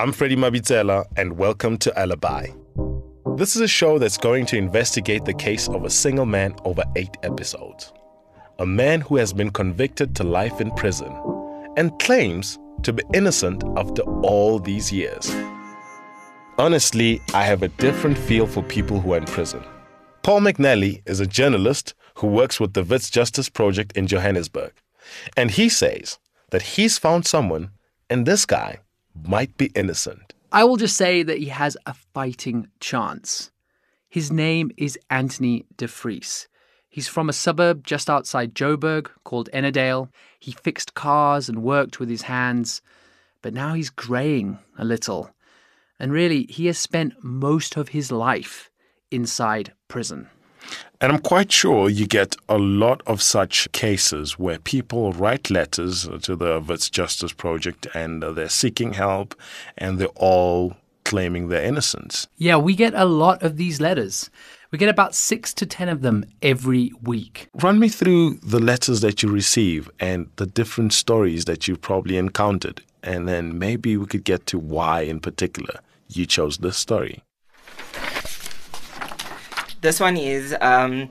I'm 0.00 0.12
Freddie 0.12 0.34
Mabitsela, 0.36 1.04
and 1.18 1.36
welcome 1.36 1.76
to 1.76 1.98
Alibi. 1.98 2.46
This 3.36 3.54
is 3.54 3.60
a 3.60 3.68
show 3.68 3.98
that's 3.98 4.16
going 4.16 4.46
to 4.46 4.56
investigate 4.56 5.26
the 5.26 5.34
case 5.34 5.68
of 5.68 5.84
a 5.84 5.90
single 5.90 6.24
man 6.24 6.54
over 6.64 6.82
eight 6.96 7.14
episodes. 7.22 7.92
A 8.60 8.64
man 8.64 9.02
who 9.02 9.16
has 9.16 9.34
been 9.34 9.50
convicted 9.50 10.16
to 10.16 10.24
life 10.24 10.58
in 10.58 10.70
prison 10.70 11.12
and 11.76 11.98
claims 11.98 12.58
to 12.82 12.94
be 12.94 13.02
innocent 13.12 13.62
after 13.76 14.00
all 14.22 14.58
these 14.58 14.90
years. 14.90 15.30
Honestly, 16.56 17.20
I 17.34 17.42
have 17.42 17.62
a 17.62 17.68
different 17.68 18.16
feel 18.16 18.46
for 18.46 18.62
people 18.62 19.00
who 19.00 19.12
are 19.12 19.18
in 19.18 19.26
prison. 19.26 19.62
Paul 20.22 20.40
McNally 20.40 21.02
is 21.04 21.20
a 21.20 21.26
journalist 21.26 21.92
who 22.14 22.26
works 22.26 22.58
with 22.58 22.72
the 22.72 22.84
Wits 22.84 23.10
Justice 23.10 23.50
Project 23.50 23.92
in 23.98 24.06
Johannesburg. 24.06 24.72
And 25.36 25.50
he 25.50 25.68
says 25.68 26.18
that 26.52 26.62
he's 26.62 26.96
found 26.96 27.26
someone, 27.26 27.72
and 28.08 28.24
this 28.24 28.46
guy 28.46 28.78
might 29.14 29.56
be 29.56 29.66
innocent. 29.74 30.34
I 30.52 30.64
will 30.64 30.76
just 30.76 30.96
say 30.96 31.22
that 31.22 31.38
he 31.38 31.46
has 31.46 31.76
a 31.86 31.94
fighting 31.94 32.68
chance. 32.80 33.50
His 34.08 34.32
name 34.32 34.72
is 34.76 34.98
Anthony 35.08 35.66
de 35.76 35.86
Vries. 35.86 36.48
He's 36.88 37.06
from 37.06 37.28
a 37.28 37.32
suburb 37.32 37.84
just 37.84 38.10
outside 38.10 38.54
Joburg 38.54 39.08
called 39.22 39.48
Ennerdale. 39.54 40.08
He 40.40 40.50
fixed 40.50 40.94
cars 40.94 41.48
and 41.48 41.62
worked 41.62 42.00
with 42.00 42.08
his 42.08 42.22
hands, 42.22 42.82
but 43.42 43.54
now 43.54 43.74
he's 43.74 43.90
greying 43.90 44.58
a 44.76 44.84
little. 44.84 45.30
And 46.00 46.12
really, 46.12 46.46
he 46.46 46.66
has 46.66 46.78
spent 46.78 47.22
most 47.22 47.76
of 47.76 47.90
his 47.90 48.10
life 48.10 48.70
inside 49.12 49.72
prison. 49.86 50.28
And 51.00 51.12
I'm 51.12 51.20
quite 51.20 51.50
sure 51.50 51.88
you 51.88 52.06
get 52.06 52.36
a 52.48 52.58
lot 52.58 53.00
of 53.06 53.22
such 53.22 53.70
cases 53.72 54.38
where 54.38 54.58
people 54.58 55.12
write 55.12 55.50
letters 55.50 56.08
to 56.22 56.36
the 56.36 56.60
Wits 56.60 56.90
Justice 56.90 57.32
Project 57.32 57.86
and 57.94 58.22
they're 58.22 58.48
seeking 58.48 58.92
help 58.92 59.34
and 59.78 59.98
they're 59.98 60.08
all 60.16 60.76
claiming 61.04 61.48
their 61.48 61.62
innocence. 61.62 62.28
Yeah, 62.36 62.56
we 62.56 62.74
get 62.74 62.94
a 62.94 63.04
lot 63.04 63.42
of 63.42 63.56
these 63.56 63.80
letters. 63.80 64.30
We 64.70 64.78
get 64.78 64.88
about 64.88 65.14
six 65.14 65.52
to 65.54 65.66
ten 65.66 65.88
of 65.88 66.02
them 66.02 66.24
every 66.42 66.92
week. 67.02 67.48
Run 67.54 67.80
me 67.80 67.88
through 67.88 68.34
the 68.34 68.60
letters 68.60 69.00
that 69.00 69.22
you 69.22 69.28
receive 69.28 69.90
and 69.98 70.28
the 70.36 70.46
different 70.46 70.92
stories 70.92 71.46
that 71.46 71.66
you've 71.66 71.80
probably 71.80 72.16
encountered. 72.16 72.82
And 73.02 73.26
then 73.26 73.58
maybe 73.58 73.96
we 73.96 74.06
could 74.06 74.24
get 74.24 74.46
to 74.46 74.58
why, 74.58 75.00
in 75.00 75.18
particular, 75.18 75.80
you 76.08 76.26
chose 76.26 76.58
this 76.58 76.76
story. 76.76 77.22
This 79.80 79.98
one 79.98 80.16
is 80.16 80.54
um, 80.60 81.08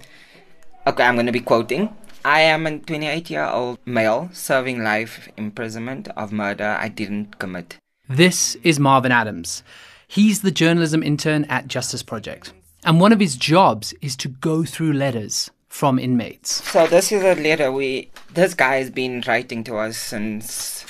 okay. 0.86 1.04
I'm 1.04 1.16
going 1.16 1.26
to 1.26 1.32
be 1.32 1.40
quoting. 1.40 1.94
I 2.24 2.42
am 2.42 2.68
a 2.68 2.78
28 2.78 3.30
year 3.30 3.46
old 3.46 3.80
male 3.86 4.30
serving 4.32 4.84
life 4.84 5.28
imprisonment 5.38 6.08
of 6.10 6.32
murder 6.32 6.78
I 6.80 6.88
didn't 6.90 7.40
commit. 7.40 7.78
This 8.08 8.56
is 8.64 8.80
Marvin 8.80 9.12
Adams. 9.12 9.64
He's 10.08 10.42
the 10.42 10.52
journalism 10.52 11.02
intern 11.02 11.46
at 11.46 11.68
Justice 11.68 12.04
Project. 12.04 12.54
And 12.84 13.00
one 13.00 13.12
of 13.12 13.20
his 13.20 13.36
jobs 13.36 13.94
is 14.02 14.16
to 14.18 14.28
go 14.28 14.64
through 14.64 14.94
letters 14.94 15.50
from 15.68 15.98
inmates. 15.98 16.64
So 16.70 16.88
this 16.88 17.12
is 17.12 17.24
a 17.24 17.42
letter 17.42 17.72
we 17.72 18.12
this 18.34 18.54
guy 18.54 18.78
has 18.78 18.92
been 18.92 19.24
writing 19.28 19.64
to 19.64 19.78
us 19.78 19.98
since 19.98 20.86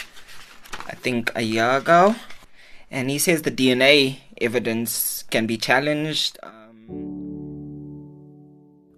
I 0.88 0.96
think 0.96 1.32
a 1.36 1.42
year 1.42 1.78
ago. 1.78 2.16
And 2.92 3.10
he 3.10 3.20
says 3.20 3.44
the 3.44 3.52
DNA 3.52 4.20
evidence 4.42 5.24
can 5.30 5.46
be 5.46 5.58
challenged. 5.58 6.40
Um, 6.44 6.69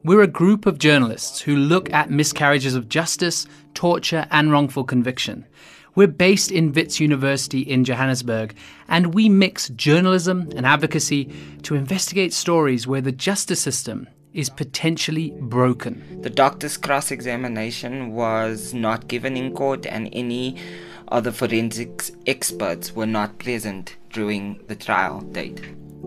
we're 0.04 0.22
a 0.22 0.28
group 0.28 0.66
of 0.66 0.80
journalists 0.80 1.42
who 1.42 1.56
look 1.56 1.92
at 1.94 2.10
miscarriages 2.10 2.76
of 2.76 2.90
justice, 2.90 3.46
torture, 3.74 4.26
and 4.32 4.52
wrongful 4.52 4.84
conviction. 4.84 5.46
We're 5.94 6.08
based 6.08 6.52
in 6.52 6.72
Wits 6.72 7.00
University 7.00 7.60
in 7.60 7.84
Johannesburg, 7.84 8.56
and 8.88 9.14
we 9.14 9.30
mix 9.30 9.70
journalism 9.70 10.50
and 10.56 10.66
advocacy 10.66 11.32
to 11.64 11.76
investigate 11.76 12.34
stories 12.34 12.88
where 12.88 13.02
the 13.02 13.12
justice 13.12 13.60
system 13.60 14.08
is 14.34 14.50
potentially 14.50 15.32
broken. 15.40 16.22
The 16.22 16.30
doctor's 16.30 16.78
cross 16.78 17.12
examination 17.12 18.14
was 18.14 18.74
not 18.74 19.08
given 19.08 19.36
in 19.36 19.54
court, 19.54 19.86
and 19.86 20.10
any 20.14 20.56
other 21.10 21.32
forensics 21.32 22.12
experts 22.26 22.96
were 22.96 23.06
not 23.06 23.38
present 23.38 23.98
during 24.10 24.64
the 24.68 24.76
trial 24.76 25.20
date. 25.22 25.62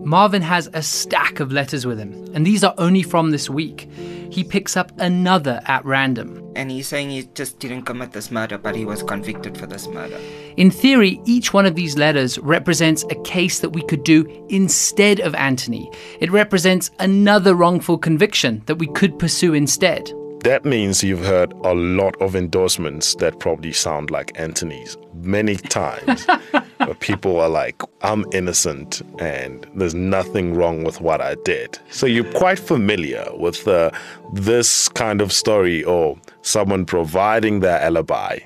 Marvin 0.05 0.43
has 0.43 0.69
a 0.75 0.83
stack 0.83 1.41
of 1.41 1.51
letters 1.51 1.87
with 1.87 1.99
him, 1.99 2.13
and 2.35 2.47
these 2.47 2.63
are 2.63 2.75
only 2.77 3.03
from 3.03 3.31
this 3.31 3.49
week. 3.49 3.89
He 4.31 4.45
picks 4.45 4.77
up 4.77 4.93
another 4.99 5.63
at 5.65 5.85
random. 5.85 6.53
And 6.55 6.71
he's 6.71 6.89
saying 6.89 7.11
he 7.11 7.23
just 7.35 7.59
didn't 7.59 7.83
commit 7.83 8.13
this 8.13 8.31
murder, 8.31 8.59
but 8.59 8.77
he 8.77 8.85
was 8.85 9.03
convicted 9.03 9.57
for 9.57 9.67
this 9.67 9.89
murder. 9.89 10.19
In 10.57 10.71
theory, 10.71 11.21
each 11.25 11.55
one 11.55 11.65
of 11.65 11.75
these 11.75 11.97
letters 11.97 12.39
represents 12.39 13.05
a 13.05 13.15
case 13.23 13.61
that 13.61 13.71
we 13.71 13.83
could 13.83 14.05
do 14.05 14.27
instead 14.51 15.21
of 15.21 15.35
Anthony. 15.37 15.91
It 16.21 16.31
represents 16.31 16.91
another 16.99 17.55
wrongful 17.55 17.97
conviction 17.97 18.63
that 18.67 18.77
we 18.77 18.89
could 18.89 19.19
pursue 19.19 19.55
instead. 19.55 20.13
That 20.45 20.67
means 20.67 21.03
you've 21.03 21.25
heard 21.25 21.55
a 21.65 21.75
lot 21.75 22.21
of 22.21 22.37
endorsements 22.37 23.15
that 23.15 23.41
probably 23.41 23.73
sound 23.73 24.11
like 24.11 24.39
Anthony's 24.39 24.99
many 25.15 25.57
times. 25.57 26.27
where 26.87 26.95
people 26.95 27.41
are 27.41 27.49
like, 27.49 27.83
I'm 28.03 28.25
innocent 28.33 29.03
and 29.19 29.67
there's 29.75 29.95
nothing 29.95 30.55
wrong 30.55 30.85
with 30.85 31.01
what 31.01 31.21
I 31.21 31.37
did. 31.45 31.79
So 31.91 32.07
you're 32.07 32.31
quite 32.33 32.59
familiar 32.59 33.27
with 33.35 33.67
uh, 33.67 33.91
this 34.33 34.89
kind 34.89 35.21
of 35.21 35.33
story 35.33 35.85
or 35.85 36.19
someone 36.43 36.85
providing 36.85 37.61
their 37.61 37.81
alibi 37.81 38.39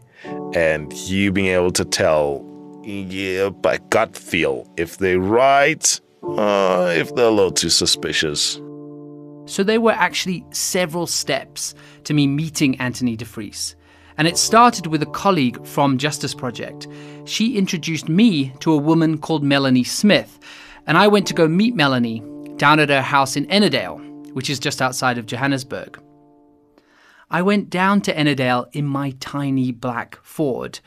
and 0.54 0.92
you 0.92 1.32
being 1.32 1.48
able 1.48 1.72
to 1.72 1.84
tell, 1.84 2.44
yeah, 2.84 3.50
by 3.50 3.78
gut 3.90 4.16
feel, 4.16 4.70
if 4.76 4.98
they're 4.98 5.20
right, 5.20 6.00
uh, 6.22 6.92
if 6.96 7.14
they're 7.14 7.26
a 7.26 7.30
little 7.30 7.52
too 7.52 7.70
suspicious. 7.70 8.60
So 9.46 9.62
there 9.62 9.80
were 9.80 9.92
actually 9.92 10.44
several 10.50 11.06
steps 11.06 11.74
to 12.04 12.12
me 12.12 12.26
meeting 12.26 12.78
Anthony 12.80 13.16
de 13.16 13.24
Vries. 13.24 13.76
And 14.18 14.26
it 14.26 14.36
started 14.36 14.88
with 14.88 15.02
a 15.02 15.06
colleague 15.06 15.64
from 15.64 15.96
Justice 15.96 16.34
Project. 16.34 16.88
She 17.24 17.56
introduced 17.56 18.08
me 18.08 18.52
to 18.60 18.72
a 18.72 18.76
woman 18.76 19.18
called 19.18 19.44
Melanie 19.44 19.84
Smith, 19.84 20.40
and 20.86 20.98
I 20.98 21.06
went 21.06 21.26
to 21.28 21.34
go 21.34 21.46
meet 21.46 21.76
Melanie 21.76 22.22
down 22.56 22.80
at 22.80 22.88
her 22.88 23.00
house 23.00 23.36
in 23.36 23.46
Ennerdale, 23.46 24.32
which 24.32 24.50
is 24.50 24.58
just 24.58 24.82
outside 24.82 25.18
of 25.18 25.26
Johannesburg. 25.26 26.02
I 27.30 27.42
went 27.42 27.70
down 27.70 28.00
to 28.02 28.14
Ennerdale 28.14 28.66
in 28.72 28.86
my 28.86 29.10
tiny 29.20 29.70
black 29.70 30.18
Ford. 30.24 30.80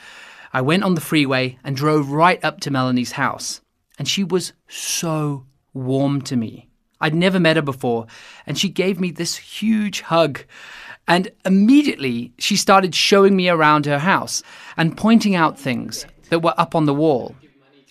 I 0.52 0.62
went 0.62 0.84
on 0.84 0.96
the 0.96 1.02
freeway 1.02 1.58
and 1.64 1.76
drove 1.76 2.12
right 2.12 2.44
up 2.44 2.60
to 2.62 2.72
Melanie's 2.72 3.14
house, 3.14 3.62
and 3.98 4.08
she 4.08 4.26
was 4.26 4.52
so 4.68 5.46
warm 5.74 6.22
to 6.24 6.36
me. 6.36 6.68
I'd 7.00 7.16
never 7.16 7.40
met 7.40 7.56
her 7.56 7.62
before, 7.62 8.08
and 8.46 8.58
she 8.58 8.70
gave 8.70 9.00
me 9.00 9.12
this 9.12 9.38
huge 9.38 10.02
hug. 10.02 10.44
And 11.12 11.30
immediately 11.44 12.32
she 12.38 12.56
started 12.56 12.96
showing 12.96 13.36
me 13.36 13.50
around 13.50 13.86
her 13.86 14.00
house 14.00 14.42
and 14.78 14.96
pointing 14.96 15.36
out 15.36 15.60
things 15.60 16.06
that 16.30 16.42
were 16.42 16.54
up 16.58 16.74
on 16.74 16.86
the 16.86 16.94
wall. 16.94 17.36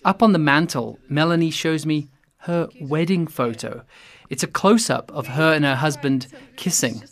Up 0.03 0.23
on 0.23 0.31
the 0.31 0.39
mantle, 0.39 0.97
Melanie 1.07 1.51
shows 1.51 1.85
me 1.85 2.09
her 2.37 2.67
wedding 2.81 3.27
photo. 3.27 3.83
It's 4.31 4.41
a 4.41 4.47
close 4.47 4.89
up 4.89 5.11
of 5.11 5.27
her 5.27 5.53
and 5.53 5.63
her 5.63 5.75
husband 5.75 6.25
kissing. 6.55 7.03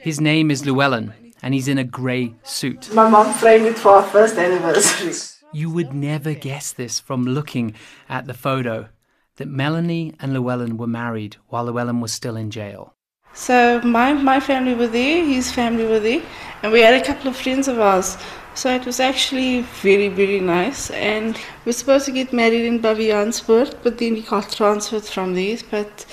His 0.00 0.22
name 0.22 0.50
is 0.50 0.64
Llewellyn, 0.64 1.12
and 1.42 1.52
he's 1.52 1.68
in 1.68 1.76
a 1.76 1.84
grey 1.84 2.34
suit. 2.44 2.88
My 2.94 3.10
mom 3.10 3.30
framed 3.34 3.66
it 3.66 3.78
for 3.78 3.90
our 3.90 4.02
first 4.02 4.38
anniversary. 4.38 5.12
You 5.52 5.70
would 5.70 5.92
never 5.92 6.32
guess 6.32 6.72
this 6.72 6.98
from 6.98 7.26
looking 7.26 7.74
at 8.08 8.24
the 8.24 8.32
photo 8.32 8.88
that 9.36 9.48
Melanie 9.48 10.14
and 10.18 10.32
Llewellyn 10.32 10.78
were 10.78 10.86
married 10.86 11.36
while 11.48 11.64
Llewellyn 11.64 12.00
was 12.00 12.14
still 12.14 12.36
in 12.36 12.50
jail. 12.50 12.94
So 13.38 13.80
my, 13.82 14.14
my 14.14 14.40
family 14.40 14.74
were 14.74 14.88
there, 14.88 15.24
his 15.24 15.52
family 15.52 15.86
were 15.86 16.00
there, 16.00 16.20
and 16.64 16.72
we 16.72 16.80
had 16.80 17.00
a 17.00 17.04
couple 17.04 17.28
of 17.28 17.36
friends 17.36 17.68
of 17.68 17.78
ours. 17.78 18.18
So 18.54 18.68
it 18.74 18.84
was 18.84 18.98
actually 18.98 19.60
very, 19.80 20.08
very 20.08 20.40
nice. 20.40 20.90
And 20.90 21.36
we 21.36 21.66
were 21.66 21.72
supposed 21.72 22.04
to 22.06 22.12
get 22.12 22.32
married 22.32 22.64
in 22.64 22.80
Baviaanspoort, 22.80 23.76
but 23.84 23.98
then 23.98 24.14
we 24.14 24.22
got 24.22 24.50
transferred 24.50 25.04
from 25.04 25.36
there. 25.36 25.56
But 25.70 26.04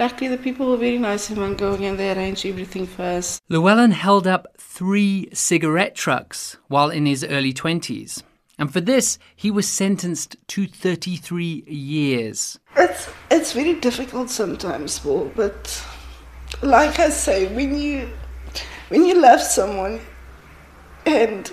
luckily 0.00 0.26
the 0.26 0.36
people 0.36 0.66
were 0.66 0.76
very 0.76 0.98
nice 0.98 1.30
in 1.30 1.36
Mangaung 1.36 1.88
and 1.88 1.96
they 1.96 2.10
arranged 2.10 2.44
everything 2.44 2.88
for 2.88 3.02
us. 3.02 3.40
Llewellyn 3.48 3.92
held 3.92 4.26
up 4.26 4.48
three 4.58 5.28
cigarette 5.32 5.94
trucks 5.94 6.56
while 6.66 6.90
in 6.90 7.06
his 7.06 7.22
early 7.22 7.52
20s. 7.52 8.24
And 8.58 8.72
for 8.72 8.80
this, 8.80 9.16
he 9.36 9.50
was 9.50 9.68
sentenced 9.68 10.36
to 10.48 10.66
33 10.66 11.64
years. 11.68 12.58
It's, 12.76 13.08
it's 13.30 13.52
very 13.52 13.74
difficult 13.74 14.28
sometimes, 14.28 14.98
Paul, 14.98 15.30
but 15.36 15.84
like 16.62 16.98
I 16.98 17.10
say, 17.10 17.46
when 17.54 17.78
you, 17.78 18.08
when 18.88 19.04
you 19.04 19.20
love 19.20 19.40
someone 19.40 20.00
and 21.06 21.50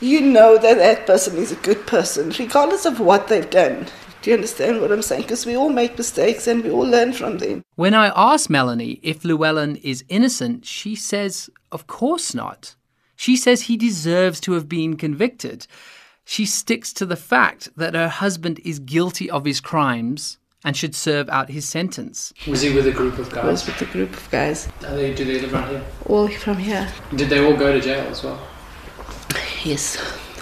you 0.00 0.20
know 0.20 0.58
that 0.58 0.78
that 0.78 1.06
person 1.06 1.36
is 1.36 1.52
a 1.52 1.56
good 1.56 1.86
person, 1.86 2.32
regardless 2.38 2.84
of 2.84 3.00
what 3.00 3.28
they've 3.28 3.48
done. 3.48 3.86
Do 4.22 4.30
you 4.30 4.36
understand 4.36 4.80
what 4.80 4.90
I'm 4.90 5.02
saying? 5.02 5.22
Because 5.22 5.46
we 5.46 5.56
all 5.56 5.68
make 5.68 5.96
mistakes 5.96 6.46
and 6.46 6.64
we 6.64 6.70
all 6.70 6.86
learn 6.86 7.12
from 7.12 7.38
them. 7.38 7.62
When 7.76 7.94
I 7.94 8.08
asked 8.16 8.50
Melanie 8.50 8.98
if 9.02 9.24
Llewellyn 9.24 9.76
is 9.76 10.04
innocent, 10.08 10.66
she 10.66 10.96
says, 10.96 11.48
of 11.70 11.86
course 11.86 12.34
not. 12.34 12.74
She 13.14 13.36
says 13.36 13.62
he 13.62 13.76
deserves 13.76 14.40
to 14.40 14.52
have 14.52 14.68
been 14.68 14.96
convicted. 14.96 15.66
She 16.24 16.44
sticks 16.44 16.92
to 16.94 17.06
the 17.06 17.16
fact 17.16 17.68
that 17.76 17.94
her 17.94 18.08
husband 18.08 18.60
is 18.64 18.80
guilty 18.80 19.30
of 19.30 19.44
his 19.44 19.60
crimes 19.60 20.38
and 20.66 20.76
should 20.76 20.96
serve 20.96 21.28
out 21.30 21.48
his 21.48 21.66
sentence. 21.66 22.34
Was 22.48 22.60
he 22.60 22.74
with 22.74 22.88
a 22.88 22.90
group 22.90 23.18
of 23.18 23.32
I 23.38 23.46
was 23.46 23.64
with 23.64 23.80
a 23.80 23.84
group 23.84 24.12
of 24.12 24.28
guys, 24.32 24.68
Are 24.84 24.96
they, 24.96 25.14
do 25.14 25.24
they 25.24 25.40
live 25.40 25.54
around 25.54 25.70
here? 25.70 25.84
all 26.06 26.28
from 26.28 26.58
here. 26.58 26.92
Did 27.14 27.30
they 27.30 27.42
all 27.42 27.56
go 27.56 27.72
to 27.72 27.80
jail 27.80 28.04
as 28.08 28.24
well? 28.24 28.38
Yes, 29.62 29.96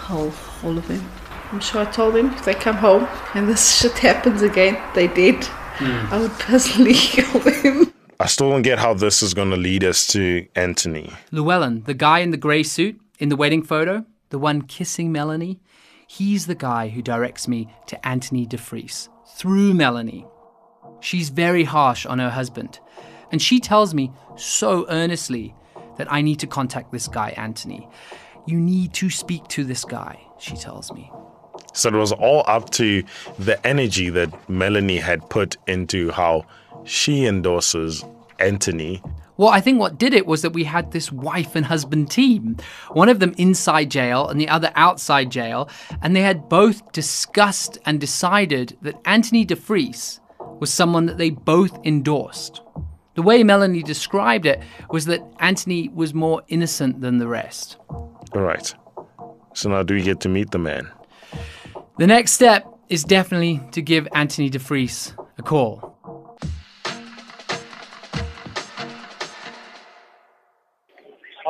all, 0.08 0.32
all 0.64 0.78
of 0.78 0.88
them. 0.88 1.06
I'm 1.52 1.60
sure 1.60 1.82
I 1.82 1.84
told 1.84 2.14
them 2.14 2.30
if 2.32 2.44
they 2.46 2.54
come 2.54 2.76
home 2.76 3.06
and 3.34 3.46
this 3.46 3.76
shit 3.78 3.98
happens 3.98 4.40
again, 4.40 4.82
they 4.94 5.08
dead. 5.08 5.44
Hmm. 5.44 6.12
I 6.12 6.18
would 6.20 6.32
personally 6.32 6.94
kill 6.94 7.40
them. 7.40 7.92
I 8.18 8.26
still 8.26 8.48
don't 8.48 8.62
get 8.62 8.78
how 8.78 8.94
this 8.94 9.22
is 9.22 9.34
going 9.34 9.50
to 9.50 9.56
lead 9.58 9.84
us 9.84 10.06
to 10.08 10.46
Anthony. 10.56 11.12
Llewellyn, 11.32 11.84
the 11.84 11.94
guy 11.94 12.20
in 12.20 12.30
the 12.30 12.38
grey 12.38 12.62
suit 12.62 12.98
in 13.18 13.28
the 13.28 13.36
wedding 13.36 13.62
photo, 13.62 14.06
the 14.30 14.38
one 14.38 14.62
kissing 14.62 15.12
Melanie, 15.12 15.60
he's 16.06 16.46
the 16.46 16.54
guy 16.54 16.88
who 16.88 17.02
directs 17.02 17.46
me 17.46 17.68
to 17.88 18.06
Anthony 18.06 18.46
de 18.46 18.56
Vries 18.56 19.10
through 19.34 19.74
Melanie. 19.74 20.26
She's 21.00 21.28
very 21.28 21.64
harsh 21.64 22.06
on 22.06 22.18
her 22.18 22.30
husband, 22.30 22.78
and 23.30 23.42
she 23.42 23.60
tells 23.60 23.92
me 23.92 24.12
so 24.36 24.86
earnestly 24.88 25.54
that 25.98 26.10
I 26.12 26.22
need 26.22 26.38
to 26.40 26.46
contact 26.46 26.92
this 26.92 27.08
guy, 27.08 27.34
Anthony. 27.36 27.88
You 28.46 28.58
need 28.58 28.94
to 28.94 29.10
speak 29.10 29.46
to 29.48 29.64
this 29.64 29.84
guy, 29.84 30.20
she 30.38 30.56
tells 30.56 30.92
me. 30.92 31.10
So 31.72 31.88
it 31.88 31.94
was 31.94 32.12
all 32.12 32.44
up 32.46 32.70
to 32.70 33.02
the 33.38 33.64
energy 33.66 34.08
that 34.10 34.48
Melanie 34.48 34.98
had 34.98 35.28
put 35.28 35.56
into 35.66 36.10
how 36.10 36.44
she 36.84 37.26
endorses 37.26 38.04
Anthony. 38.38 39.02
Well, 39.36 39.48
I 39.48 39.60
think 39.60 39.80
what 39.80 39.98
did 39.98 40.14
it 40.14 40.26
was 40.26 40.42
that 40.42 40.52
we 40.52 40.64
had 40.64 40.92
this 40.92 41.10
wife 41.10 41.56
and 41.56 41.66
husband 41.66 42.10
team, 42.10 42.56
one 42.92 43.08
of 43.08 43.18
them 43.18 43.34
inside 43.36 43.90
jail 43.90 44.28
and 44.28 44.40
the 44.40 44.48
other 44.48 44.70
outside 44.76 45.30
jail, 45.30 45.68
and 46.02 46.14
they 46.14 46.22
had 46.22 46.48
both 46.48 46.92
discussed 46.92 47.78
and 47.84 48.00
decided 48.00 48.76
that 48.82 49.00
Anthony 49.04 49.44
de 49.44 49.56
Vries 49.56 50.20
was 50.60 50.72
someone 50.72 51.06
that 51.06 51.18
they 51.18 51.30
both 51.30 51.76
endorsed. 51.84 52.60
The 53.14 53.22
way 53.22 53.42
Melanie 53.42 53.82
described 53.82 54.46
it 54.46 54.62
was 54.90 55.06
that 55.06 55.22
Anthony 55.40 55.88
was 55.88 56.14
more 56.14 56.42
innocent 56.48 57.00
than 57.00 57.18
the 57.18 57.28
rest. 57.28 57.76
All 57.90 58.42
right. 58.42 58.74
So 59.54 59.68
now 59.68 59.82
do 59.82 59.94
we 59.94 60.02
get 60.02 60.20
to 60.20 60.28
meet 60.28 60.50
the 60.50 60.58
man? 60.58 60.90
The 61.98 62.06
next 62.06 62.32
step 62.32 62.66
is 62.88 63.04
definitely 63.04 63.60
to 63.72 63.82
give 63.82 64.08
Anthony 64.14 64.48
de 64.48 64.58
Vries 64.58 65.14
a 65.38 65.42
call. 65.42 65.93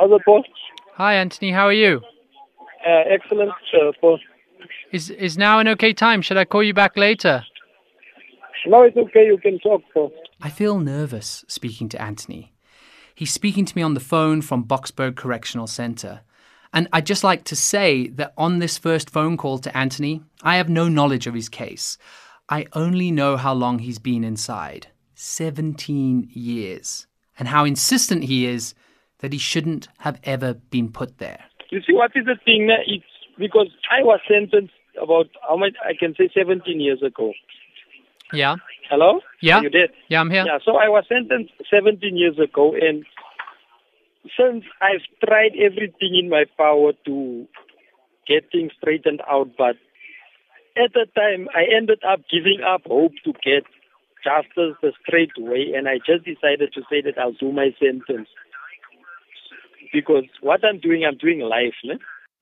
How's 0.05 0.19
it, 0.19 0.25
boss? 0.27 0.45
Hi, 0.97 1.15
Anthony. 1.15 1.49
How 1.49 1.65
are 1.65 1.73
you? 1.73 1.99
Uh, 2.87 3.01
excellent, 3.09 3.49
uh, 3.73 3.91
boss. 3.99 4.19
Is 4.91 5.09
is 5.09 5.35
now 5.35 5.57
an 5.57 5.67
okay 5.69 5.93
time? 5.93 6.21
Should 6.21 6.37
I 6.37 6.45
call 6.45 6.61
you 6.61 6.75
back 6.75 6.95
later? 6.95 7.43
No, 8.67 8.83
it's 8.83 8.95
okay. 8.95 9.25
You 9.25 9.39
can 9.39 9.57
talk, 9.57 9.81
boss. 9.95 10.11
I 10.39 10.51
feel 10.51 10.77
nervous 10.77 11.43
speaking 11.47 11.89
to 11.89 11.99
Anthony. 11.99 12.53
He's 13.15 13.33
speaking 13.33 13.65
to 13.65 13.75
me 13.75 13.81
on 13.81 13.95
the 13.95 13.99
phone 13.99 14.43
from 14.43 14.65
Boksburg 14.65 15.15
Correctional 15.15 15.65
Center. 15.65 16.21
And 16.71 16.87
I'd 16.93 17.07
just 17.07 17.23
like 17.23 17.43
to 17.45 17.55
say 17.55 18.09
that 18.09 18.33
on 18.37 18.59
this 18.59 18.77
first 18.77 19.09
phone 19.09 19.37
call 19.37 19.57
to 19.57 19.75
Anthony, 19.75 20.21
I 20.43 20.57
have 20.57 20.69
no 20.69 20.87
knowledge 20.87 21.25
of 21.25 21.33
his 21.33 21.49
case. 21.49 21.97
I 22.47 22.67
only 22.73 23.09
know 23.09 23.37
how 23.37 23.55
long 23.55 23.79
he's 23.79 23.97
been 23.97 24.23
inside 24.23 24.85
17 25.15 26.29
years. 26.31 27.07
And 27.39 27.47
how 27.47 27.65
insistent 27.65 28.25
he 28.25 28.45
is 28.45 28.75
that 29.25 29.33
he 29.33 29.39
shouldn't 29.39 29.87
have 29.97 30.19
ever 30.23 30.53
been 30.53 30.91
put 30.91 31.17
there. 31.17 31.43
You 31.71 31.79
see, 31.81 31.93
what 31.93 32.11
is 32.13 32.25
the 32.25 32.37
thing? 32.45 32.69
It's 32.85 33.03
because 33.39 33.69
I 33.89 34.03
was 34.03 34.19
sentenced 34.29 34.71
about 35.01 35.25
how 35.41 35.57
much 35.57 35.73
I 35.83 35.93
can 35.99 36.13
say 36.15 36.29
17 36.31 36.79
years 36.79 37.01
ago. 37.01 37.33
Yeah? 38.31 38.57
Hello? 38.87 39.21
Yeah. 39.41 39.57
Are 39.57 39.63
you 39.63 39.71
did? 39.71 39.89
Yeah, 40.07 40.21
I'm 40.21 40.29
here. 40.29 40.45
Yeah. 40.45 40.59
So 40.63 40.77
I 40.77 40.89
was 40.89 41.05
sentenced 41.09 41.53
17 41.73 42.15
years 42.15 42.37
ago, 42.37 42.75
and 42.79 43.03
since 44.37 44.63
I've 44.79 45.01
tried 45.27 45.53
everything 45.57 46.13
in 46.21 46.29
my 46.29 46.45
power 46.55 46.93
to 47.05 47.47
get 48.27 48.51
things 48.51 48.73
straightened 48.79 49.21
out, 49.27 49.49
but 49.57 49.75
at 50.77 50.93
the 50.93 51.07
time 51.15 51.47
I 51.55 51.63
ended 51.75 52.03
up 52.07 52.19
giving 52.29 52.61
up 52.61 52.81
hope 52.85 53.13
to 53.23 53.33
get 53.33 53.65
justice 54.23 54.77
the 54.83 54.93
straight 55.01 55.33
way, 55.37 55.73
and 55.75 55.87
I 55.87 55.97
just 55.97 56.25
decided 56.25 56.73
to 56.73 56.81
say 56.91 57.01
that 57.01 57.17
I'll 57.17 57.33
do 57.33 57.51
my 57.51 57.73
sentence 57.79 58.29
because 59.91 60.25
what 60.41 60.63
I'm 60.63 60.79
doing, 60.79 61.05
I'm 61.05 61.17
doing 61.17 61.39
life. 61.39 61.75
Ne? 61.83 61.95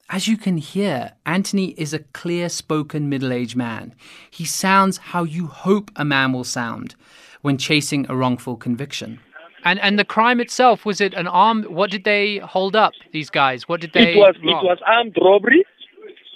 As 0.09 0.27
you 0.27 0.37
can 0.37 0.57
hear, 0.57 1.13
Anthony 1.25 1.69
is 1.71 1.93
a 1.93 1.99
clear 1.99 2.49
spoken 2.49 3.09
middle 3.09 3.31
aged 3.31 3.55
man. 3.55 3.95
He 4.29 4.45
sounds 4.45 4.97
how 4.97 5.23
you 5.23 5.47
hope 5.47 5.91
a 5.95 6.05
man 6.05 6.33
will 6.33 6.43
sound 6.43 6.95
when 7.41 7.57
chasing 7.57 8.05
a 8.09 8.15
wrongful 8.15 8.57
conviction. 8.57 9.19
And 9.65 9.79
and 9.79 9.97
the 9.97 10.05
crime 10.05 10.41
itself 10.41 10.85
was 10.85 10.99
it 10.99 11.13
an 11.13 11.27
armed? 11.27 11.67
What 11.67 11.89
did 11.89 12.03
they 12.03 12.37
hold 12.39 12.75
up? 12.75 12.93
These 13.11 13.29
guys? 13.29 13.69
What 13.69 13.79
did 13.79 13.93
they? 13.93 14.13
It 14.13 14.17
was 14.17 14.35
it 14.35 14.63
was 14.63 14.79
armed 14.85 15.15
robbery, 15.21 15.65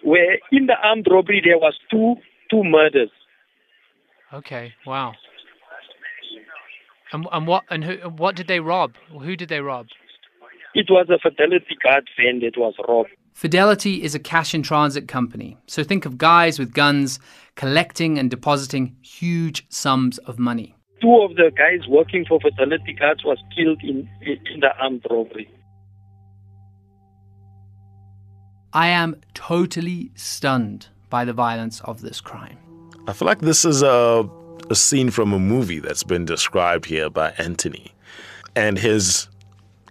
where 0.04 0.40
in 0.52 0.68
the 0.68 0.76
armed 0.82 1.08
robbery 1.12 1.42
there 1.44 1.58
was 1.58 1.74
two 1.92 2.16
two 2.50 2.64
murders. 2.64 3.10
Okay. 4.34 4.74
Wow. 4.86 5.14
And 7.12 7.28
and 7.32 7.48
what 7.48 7.64
and 7.70 7.84
who 7.84 7.96
what 8.10 8.36
did 8.36 8.48
they 8.48 8.62
rob? 8.62 8.96
Who 9.12 9.36
did 9.36 9.50
they 9.50 9.60
rob? 9.60 9.88
It 10.78 10.92
was 10.92 11.10
a 11.10 11.18
Fidelity 11.18 11.76
Guard 11.82 12.08
van 12.16 12.40
that 12.42 12.56
was 12.56 12.76
robbed. 12.88 13.10
Fidelity 13.34 14.04
is 14.04 14.14
a 14.14 14.20
cash 14.20 14.54
in 14.54 14.62
transit 14.62 15.08
company. 15.08 15.58
So 15.66 15.84
think 15.84 16.06
of 16.06 16.20
guys 16.20 16.60
with 16.60 16.72
guns 16.72 17.20
collecting 17.56 18.20
and 18.20 18.30
depositing 18.30 18.96
huge 19.02 19.66
sums 19.70 20.20
of 20.20 20.38
money. 20.38 20.76
Two 21.02 21.16
of 21.24 21.36
the 21.36 21.52
guys 21.58 21.88
working 21.90 22.26
for 22.30 22.40
Fidelity 22.40 22.94
Guards 22.94 23.26
was 23.26 23.40
killed 23.56 23.82
in 23.82 24.08
in 24.22 24.60
the 24.60 24.70
armed 24.80 25.04
robbery. 25.10 25.50
I 28.72 28.90
am 28.90 29.16
totally 29.34 30.12
stunned 30.14 30.90
by 31.10 31.26
the 31.26 31.34
violence 31.34 31.82
of 31.86 32.02
this 32.02 32.22
crime. 32.22 32.60
I 33.08 33.14
feel 33.14 33.26
like 33.26 33.40
this 33.40 33.66
is 33.66 33.82
a, 33.82 34.30
a 34.70 34.76
scene 34.76 35.10
from 35.10 35.34
a 35.34 35.40
movie 35.40 35.80
that's 35.80 36.04
been 36.04 36.26
described 36.26 36.86
here 36.86 37.10
by 37.10 37.32
Anthony. 37.40 37.94
And 38.56 38.78
his 38.78 39.28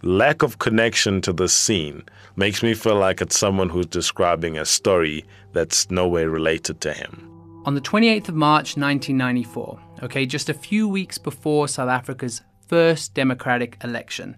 lack 0.06 0.43
of 0.43 0.58
connection 0.58 1.20
to 1.23 1.32
the 1.32 1.49
scene 1.49 2.05
makes 2.37 2.62
me 2.62 2.75
feel 2.75 2.97
like 2.97 3.20
it's 3.20 3.38
someone 3.38 3.69
who's 3.69 3.87
describing 3.87 4.56
a 4.56 4.64
story 4.64 5.25
that's 5.52 5.90
no 5.90 6.07
way 6.09 6.25
related 6.25 6.80
to 6.83 6.92
him. 6.92 7.30
On 7.64 7.75
the 7.75 7.80
28th 7.80 8.28
of 8.28 8.35
March 8.35 8.76
1994, 8.76 9.80
okay, 10.04 10.25
just 10.25 10.49
a 10.49 10.54
few 10.54 10.88
weeks 10.88 11.19
before 11.19 11.66
South 11.66 11.88
Africa's 11.88 12.42
first 12.69 13.14
democratic 13.14 13.76
election, 13.83 14.37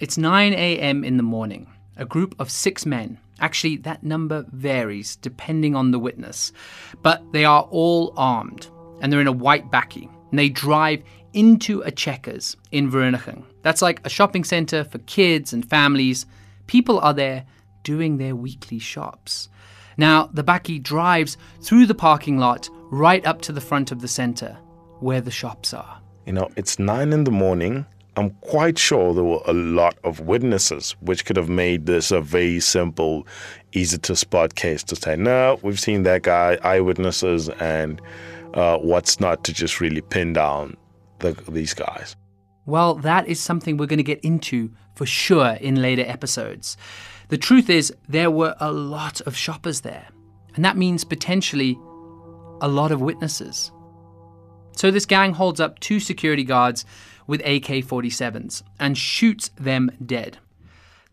it's 0.00 0.16
9 0.16 0.54
a.m. 0.54 1.04
in 1.04 1.18
the 1.18 1.22
morning. 1.22 1.66
A 1.98 2.06
group 2.06 2.34
of 2.38 2.50
six 2.50 2.86
men, 2.86 3.18
actually, 3.40 3.76
that 3.78 4.02
number 4.02 4.46
varies 4.52 5.16
depending 5.16 5.76
on 5.76 5.90
the 5.90 5.98
witness, 5.98 6.52
but 7.02 7.22
they 7.32 7.44
are 7.44 7.62
all 7.70 8.14
armed 8.16 8.68
and 9.02 9.12
they're 9.12 9.20
in 9.20 9.26
a 9.26 9.32
white 9.32 9.70
bakkie 9.70 10.08
and 10.30 10.38
they 10.38 10.48
drive 10.48 11.02
into 11.32 11.80
a 11.82 11.90
Checkers 11.90 12.56
in 12.70 12.90
Vereeniging. 12.90 13.44
That's 13.62 13.82
like 13.82 14.04
a 14.04 14.08
shopping 14.08 14.44
center 14.44 14.84
for 14.84 14.98
kids 14.98 15.52
and 15.52 15.68
families. 15.68 16.26
People 16.66 16.98
are 17.00 17.14
there 17.14 17.44
doing 17.82 18.18
their 18.18 18.36
weekly 18.36 18.78
shops. 18.78 19.48
Now, 19.96 20.30
the 20.32 20.44
bakkie 20.44 20.82
drives 20.82 21.36
through 21.60 21.86
the 21.86 21.94
parking 21.94 22.38
lot 22.38 22.68
right 22.90 23.24
up 23.26 23.42
to 23.42 23.52
the 23.52 23.60
front 23.60 23.92
of 23.92 24.00
the 24.00 24.08
center 24.08 24.56
where 25.00 25.20
the 25.20 25.30
shops 25.30 25.74
are. 25.74 26.00
You 26.26 26.32
know, 26.32 26.48
it's 26.56 26.78
nine 26.78 27.12
in 27.12 27.24
the 27.24 27.30
morning. 27.30 27.86
I'm 28.16 28.30
quite 28.40 28.78
sure 28.78 29.14
there 29.14 29.24
were 29.24 29.42
a 29.46 29.52
lot 29.52 29.96
of 30.04 30.20
witnesses, 30.20 30.96
which 31.00 31.24
could 31.24 31.36
have 31.36 31.48
made 31.48 31.86
this 31.86 32.10
a 32.10 32.20
very 32.20 32.60
simple, 32.60 33.26
easy 33.72 33.98
to 33.98 34.16
spot 34.16 34.54
case 34.54 34.82
to 34.84 34.96
say, 34.96 35.16
no, 35.16 35.58
we've 35.62 35.80
seen 35.80 36.02
that 36.02 36.22
guy, 36.22 36.58
eyewitnesses, 36.62 37.48
and 37.48 38.00
uh, 38.54 38.78
what's 38.78 39.20
not 39.20 39.44
to 39.44 39.52
just 39.52 39.80
really 39.80 40.00
pin 40.00 40.32
down 40.32 40.76
the, 41.20 41.32
these 41.48 41.74
guys. 41.74 42.16
Well, 42.66 42.94
that 42.96 43.26
is 43.26 43.40
something 43.40 43.76
we're 43.76 43.86
going 43.86 43.98
to 43.98 44.02
get 44.02 44.20
into 44.20 44.70
for 44.94 45.06
sure 45.06 45.52
in 45.60 45.80
later 45.80 46.04
episodes. 46.06 46.76
The 47.28 47.38
truth 47.38 47.70
is, 47.70 47.92
there 48.08 48.30
were 48.30 48.54
a 48.60 48.72
lot 48.72 49.20
of 49.22 49.36
shoppers 49.36 49.80
there, 49.80 50.08
and 50.54 50.64
that 50.64 50.76
means 50.76 51.04
potentially 51.04 51.78
a 52.60 52.68
lot 52.68 52.92
of 52.92 53.00
witnesses. 53.00 53.72
So, 54.76 54.90
this 54.90 55.06
gang 55.06 55.34
holds 55.34 55.60
up 55.60 55.78
two 55.80 56.00
security 56.00 56.44
guards 56.44 56.84
with 57.26 57.40
AK 57.40 57.84
47s 57.84 58.62
and 58.78 58.96
shoots 58.96 59.50
them 59.56 59.90
dead. 60.04 60.38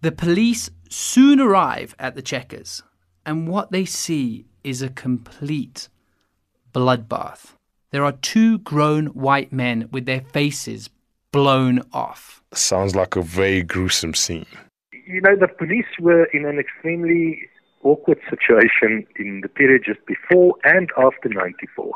The 0.01 0.11
police 0.11 0.69
soon 0.89 1.39
arrive 1.39 1.95
at 1.99 2.15
the 2.15 2.21
checkers, 2.21 2.83
and 3.25 3.47
what 3.47 3.71
they 3.71 3.85
see 3.85 4.45
is 4.63 4.81
a 4.81 4.89
complete 4.89 5.89
bloodbath. 6.73 7.56
There 7.91 8.03
are 8.03 8.12
two 8.12 8.60
grown 8.60 9.08
white 9.08 9.53
men 9.53 9.88
with 9.91 10.06
their 10.06 10.22
faces 10.22 10.89
blown 11.32 11.82
off. 11.94 12.44
Sounds 12.53 12.96
like 12.96 13.15
a 13.15 13.22
very 13.22 13.63
gruesome 13.63 14.13
scene. 14.13 14.46
you 14.91 15.22
know, 15.22 15.36
the 15.36 15.48
police 15.48 15.86
were 16.00 16.25
in 16.25 16.46
an 16.46 16.60
extremely 16.60 17.41
awkward 17.84 18.20
situation 18.29 19.08
in 19.17 19.41
the 19.41 19.48
period 19.48 19.84
just 19.86 20.06
before 20.06 20.56
and 20.65 20.89
after 20.98 21.29
94. 21.29 21.94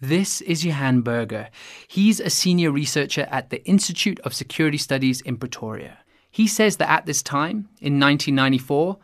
This 0.00 0.40
is 0.42 0.64
Johan 0.64 1.02
Burger. 1.02 1.48
He's 1.88 2.20
a 2.20 2.30
senior 2.30 2.70
researcher 2.70 3.26
at 3.30 3.50
the 3.50 3.62
Institute 3.66 4.20
of 4.20 4.32
Security 4.32 4.78
Studies 4.78 5.20
in 5.20 5.36
Pretoria. 5.36 5.98
He 6.30 6.46
says 6.46 6.76
that 6.76 6.88
at 6.88 7.06
this 7.06 7.22
time, 7.22 7.68
in 7.80 7.98
1994, 7.98 8.96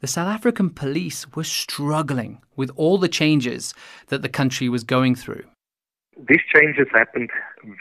the 0.00 0.06
South 0.06 0.28
African 0.28 0.70
police 0.70 1.26
were 1.34 1.44
struggling 1.44 2.40
with 2.56 2.70
all 2.74 2.96
the 2.96 3.08
changes 3.08 3.74
that 4.06 4.22
the 4.22 4.28
country 4.30 4.68
was 4.68 4.82
going 4.82 5.14
through. 5.14 5.44
These 6.16 6.40
changes 6.54 6.86
happened 6.92 7.30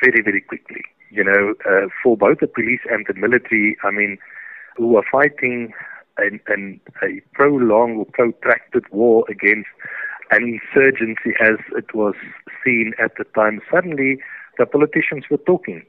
very, 0.02 0.22
very 0.22 0.42
quickly. 0.42 0.82
You 1.12 1.24
know, 1.24 1.56
uh, 1.70 1.88
for 2.04 2.16
both 2.16 2.40
the 2.40 2.48
police 2.48 2.82
and 2.90 3.06
the 3.08 3.16
military, 3.16 3.78
I 3.84 3.92
mean, 3.92 4.18
who 4.78 4.88
were 4.88 5.06
fighting 5.12 5.74
an, 6.18 6.40
an, 6.48 6.80
a 7.04 7.22
prolonged 7.34 7.98
or 7.98 8.06
protracted 8.06 8.84
war 8.92 9.26
against 9.30 9.70
an 10.32 10.44
insurgency 10.44 11.34
as 11.42 11.58
it 11.76 11.94
was 11.96 12.14
seen 12.64 12.94
at 13.04 13.12
the 13.18 13.26
time. 13.36 13.62
Suddenly, 13.72 14.20
the 14.58 14.66
politicians 14.66 15.26
were 15.30 15.38
talking 15.38 15.84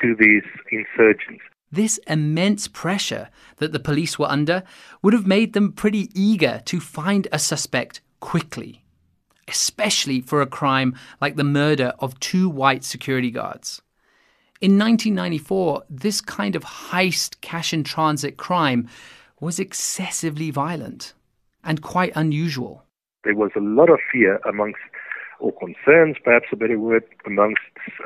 to 0.00 0.16
these 0.18 0.44
insurgents. 0.70 1.44
This 1.70 1.98
immense 2.06 2.66
pressure 2.66 3.28
that 3.56 3.72
the 3.72 3.80
police 3.80 4.18
were 4.18 4.30
under 4.30 4.62
would 5.02 5.12
have 5.12 5.26
made 5.26 5.52
them 5.52 5.72
pretty 5.72 6.08
eager 6.14 6.62
to 6.64 6.80
find 6.80 7.28
a 7.30 7.38
suspect 7.38 8.00
quickly, 8.20 8.84
especially 9.48 10.20
for 10.20 10.40
a 10.40 10.46
crime 10.46 10.94
like 11.20 11.36
the 11.36 11.44
murder 11.44 11.94
of 11.98 12.18
two 12.20 12.48
white 12.48 12.84
security 12.84 13.30
guards. 13.30 13.82
In 14.60 14.72
1994, 14.72 15.84
this 15.88 16.20
kind 16.20 16.56
of 16.56 16.64
heist 16.64 17.40
cash 17.40 17.72
in 17.72 17.84
transit 17.84 18.36
crime 18.36 18.88
was 19.40 19.60
excessively 19.60 20.50
violent 20.50 21.14
and 21.62 21.80
quite 21.80 22.12
unusual. 22.16 22.82
There 23.24 23.36
was 23.36 23.52
a 23.56 23.60
lot 23.60 23.88
of 23.88 24.00
fear 24.10 24.40
amongst, 24.48 24.80
or 25.38 25.52
concerns, 25.52 26.16
perhaps 26.24 26.46
a 26.52 26.56
better 26.56 26.78
word, 26.78 27.04
amongst 27.24 27.60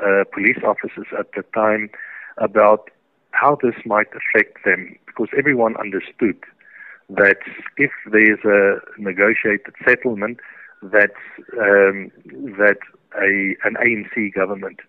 uh, 0.05 0.25
police 0.31 0.59
officers 0.63 1.07
at 1.17 1.31
the 1.35 1.43
time 1.55 1.89
about 2.37 2.89
how 3.31 3.57
this 3.61 3.75
might 3.85 4.07
affect 4.13 4.63
them, 4.63 4.95
because 5.07 5.29
everyone 5.35 5.75
understood 5.77 6.37
that 7.09 7.37
if 7.77 7.91
there's 8.11 8.43
a 8.45 8.79
negotiated 8.99 9.73
settlement, 9.85 10.39
that 10.91 11.13
um, 11.59 12.11
that 12.57 12.77
a 13.15 13.55
an 13.63 13.75
ANC 13.75 14.33
government 14.33 14.79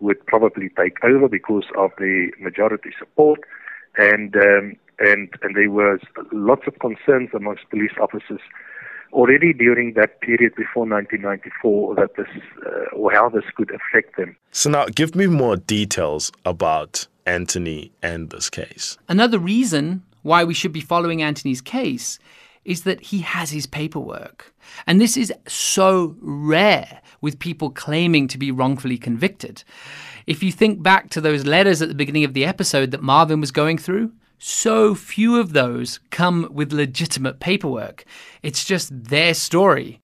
would 0.00 0.24
probably 0.26 0.68
take 0.70 1.02
over 1.02 1.28
because 1.28 1.64
of 1.76 1.90
the 1.98 2.30
majority 2.38 2.90
support, 2.98 3.40
and 3.96 4.34
um, 4.36 4.76
and 4.98 5.28
and 5.42 5.54
there 5.54 5.70
was 5.70 6.00
lots 6.32 6.62
of 6.66 6.78
concerns 6.78 7.30
amongst 7.34 7.68
police 7.70 7.92
officers 8.00 8.40
already 9.12 9.52
during 9.52 9.94
that 9.94 10.20
period 10.20 10.54
before 10.56 10.86
1994 10.86 11.94
that 11.94 12.16
this 12.16 12.26
uh, 12.66 12.94
or 12.94 13.12
how 13.12 13.28
this 13.28 13.44
could 13.56 13.70
affect 13.70 14.16
them. 14.16 14.36
So 14.50 14.70
now, 14.70 14.86
give 14.86 15.14
me 15.14 15.26
more 15.26 15.56
details 15.56 16.32
about 16.44 17.06
Anthony 17.24 17.92
and 18.02 18.30
this 18.30 18.50
case. 18.50 18.98
Another 19.08 19.38
reason 19.38 20.02
why 20.22 20.44
we 20.44 20.54
should 20.54 20.72
be 20.72 20.80
following 20.80 21.22
Anthony's 21.22 21.60
case 21.60 22.18
is 22.66 22.82
that 22.82 23.00
he 23.00 23.20
has 23.20 23.50
his 23.50 23.66
paperwork. 23.66 24.52
And 24.86 25.00
this 25.00 25.16
is 25.16 25.32
so 25.46 26.16
rare 26.20 27.00
with 27.20 27.38
people 27.38 27.70
claiming 27.70 28.28
to 28.28 28.38
be 28.38 28.50
wrongfully 28.50 28.98
convicted. 28.98 29.64
If 30.26 30.42
you 30.42 30.52
think 30.52 30.82
back 30.82 31.08
to 31.10 31.20
those 31.20 31.46
letters 31.46 31.80
at 31.80 31.88
the 31.88 31.94
beginning 31.94 32.24
of 32.24 32.34
the 32.34 32.44
episode 32.44 32.90
that 32.90 33.02
Marvin 33.02 33.40
was 33.40 33.52
going 33.52 33.78
through, 33.78 34.12
so 34.38 34.94
few 34.94 35.40
of 35.40 35.52
those 35.52 36.00
come 36.10 36.48
with 36.50 36.72
legitimate 36.72 37.40
paperwork. 37.40 38.04
It's 38.42 38.64
just 38.64 39.04
their 39.04 39.32
story. 39.32 40.00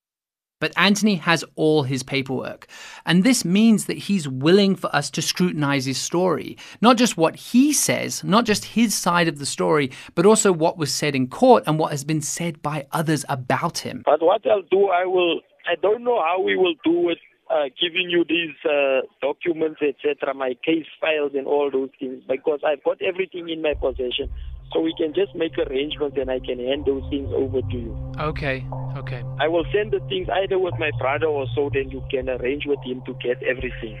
But 0.63 0.71
Anthony 0.77 1.15
has 1.15 1.43
all 1.57 1.83
his 1.83 2.03
paperwork. 2.03 2.67
And 3.05 3.25
this 3.25 3.43
means 3.43 3.87
that 3.87 3.97
he's 3.97 4.29
willing 4.29 4.77
for 4.77 4.89
us 4.95 5.09
to 5.09 5.21
scrutinize 5.21 5.83
his 5.83 5.97
story. 5.97 6.57
Not 6.79 6.95
just 6.95 7.17
what 7.17 7.35
he 7.35 7.73
says, 7.73 8.23
not 8.23 8.45
just 8.45 8.63
his 8.63 8.95
side 8.95 9.27
of 9.27 9.39
the 9.39 9.45
story, 9.45 9.91
but 10.15 10.25
also 10.25 10.53
what 10.53 10.77
was 10.77 10.93
said 10.93 11.15
in 11.17 11.27
court 11.27 11.65
and 11.67 11.77
what 11.77 11.91
has 11.91 12.05
been 12.05 12.21
said 12.21 12.61
by 12.61 12.87
others 12.93 13.25
about 13.27 13.79
him. 13.79 14.03
But 14.05 14.21
what 14.21 14.47
I'll 14.47 14.61
do, 14.61 14.87
I 14.87 15.03
will, 15.03 15.41
I 15.69 15.75
don't 15.81 16.01
know 16.01 16.21
how 16.21 16.41
we 16.41 16.55
will 16.55 16.75
do 16.85 17.09
it 17.09 17.17
uh, 17.53 17.69
giving 17.79 18.09
you 18.09 18.25
these 18.27 18.55
uh, 18.65 19.01
documents, 19.21 19.79
etc., 19.81 20.33
my 20.33 20.55
case 20.65 20.87
files 20.99 21.33
and 21.35 21.45
all 21.45 21.69
those 21.71 21.89
things, 21.99 22.23
because 22.27 22.59
I've 22.65 22.83
got 22.83 23.01
everything 23.01 23.49
in 23.49 23.61
my 23.61 23.73
possession. 23.75 24.29
So 24.71 24.81
we 24.81 24.93
can 24.97 25.13
just 25.13 25.35
make 25.35 25.55
arrangements 25.57 26.17
and 26.19 26.31
I 26.31 26.39
can 26.39 26.57
hand 26.57 26.85
those 26.85 27.03
things 27.11 27.29
over 27.31 27.61
to 27.61 27.77
you. 27.77 28.13
Okay, 28.19 28.65
okay. 28.97 29.23
I 29.39 29.47
will 29.47 29.65
send 29.71 29.91
the 29.91 29.99
things 30.09 30.27
either 30.33 30.57
with 30.57 30.73
my 30.79 30.89
brother 30.97 31.27
or 31.27 31.45
so, 31.53 31.69
then 31.71 31.91
you 31.91 32.03
can 32.09 32.27
arrange 32.27 32.65
with 32.65 32.79
him 32.83 33.03
to 33.05 33.13
get 33.21 33.41
everything. 33.43 33.99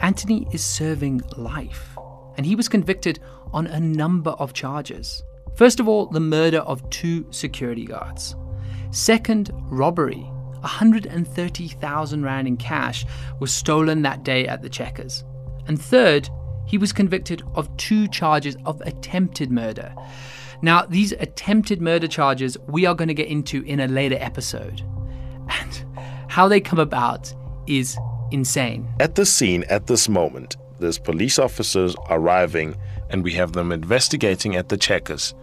Anthony 0.00 0.46
is 0.52 0.62
serving 0.62 1.22
life, 1.36 1.96
and 2.36 2.46
he 2.46 2.54
was 2.54 2.68
convicted 2.68 3.18
on 3.52 3.66
a 3.66 3.80
number 3.80 4.30
of 4.32 4.52
charges. 4.52 5.24
First 5.56 5.80
of 5.80 5.88
all, 5.88 6.06
the 6.06 6.20
murder 6.20 6.58
of 6.58 6.88
two 6.90 7.26
security 7.32 7.84
guards. 7.84 8.36
Second, 8.92 9.50
robbery 9.54 10.30
130,000 10.60 12.22
Rand 12.22 12.48
in 12.48 12.56
cash 12.56 13.04
was 13.40 13.52
stolen 13.52 14.02
that 14.02 14.24
day 14.24 14.46
at 14.46 14.62
the 14.62 14.68
Checkers. 14.68 15.24
And 15.66 15.80
third, 15.80 16.28
he 16.66 16.78
was 16.78 16.92
convicted 16.92 17.42
of 17.54 17.74
two 17.76 18.08
charges 18.08 18.56
of 18.66 18.80
attempted 18.82 19.50
murder. 19.50 19.94
Now, 20.60 20.82
these 20.82 21.12
attempted 21.12 21.80
murder 21.80 22.08
charges 22.08 22.58
we 22.66 22.84
are 22.84 22.94
going 22.94 23.08
to 23.08 23.14
get 23.14 23.28
into 23.28 23.62
in 23.62 23.80
a 23.80 23.86
later 23.86 24.16
episode. 24.18 24.82
And 25.48 25.84
how 26.28 26.48
they 26.48 26.60
come 26.60 26.78
about 26.78 27.32
is 27.66 27.96
insane. 28.30 28.88
At 29.00 29.14
the 29.14 29.24
scene 29.24 29.64
at 29.64 29.86
this 29.86 30.08
moment, 30.08 30.56
there's 30.78 30.98
police 30.98 31.38
officers 31.38 31.96
arriving 32.10 32.76
and 33.10 33.24
we 33.24 33.32
have 33.32 33.52
them 33.52 33.72
investigating 33.72 34.56
at 34.56 34.68
the 34.68 34.76
Checkers. 34.76 35.34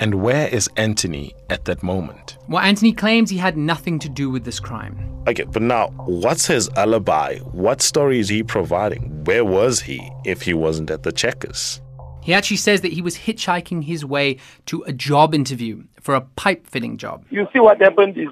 And 0.00 0.22
where 0.22 0.48
is 0.48 0.66
Anthony 0.78 1.34
at 1.50 1.66
that 1.66 1.82
moment? 1.82 2.38
Well, 2.48 2.62
Anthony 2.62 2.94
claims 2.94 3.28
he 3.28 3.36
had 3.36 3.58
nothing 3.58 3.98
to 3.98 4.08
do 4.08 4.30
with 4.30 4.44
this 4.44 4.58
crime. 4.58 4.96
Okay, 5.28 5.44
but 5.44 5.60
now, 5.60 5.88
what's 6.06 6.46
his 6.46 6.70
alibi? 6.70 7.36
What 7.52 7.82
story 7.82 8.18
is 8.18 8.30
he 8.30 8.42
providing? 8.42 9.24
Where 9.24 9.44
was 9.44 9.82
he 9.82 10.10
if 10.24 10.40
he 10.40 10.54
wasn't 10.54 10.90
at 10.90 11.02
the 11.02 11.12
Checkers? 11.12 11.82
He 12.22 12.32
actually 12.32 12.56
says 12.56 12.80
that 12.80 12.94
he 12.94 13.02
was 13.02 13.14
hitchhiking 13.14 13.84
his 13.84 14.02
way 14.02 14.38
to 14.66 14.82
a 14.84 14.92
job 14.92 15.34
interview 15.34 15.84
for 16.00 16.14
a 16.14 16.22
pipe 16.22 16.66
fitting 16.66 16.96
job. 16.96 17.26
You 17.28 17.46
see 17.52 17.60
what 17.60 17.78
happened 17.82 18.16
is 18.16 18.28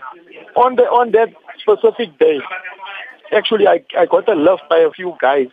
on 0.56 0.76
the 0.76 0.84
on 0.84 1.12
that 1.12 1.34
specific 1.60 2.18
day, 2.18 2.40
actually 3.30 3.66
I, 3.66 3.84
I 3.98 4.06
got 4.06 4.26
a 4.26 4.34
lift 4.34 4.62
by 4.70 4.78
a 4.78 4.90
few 4.90 5.14
guys 5.20 5.48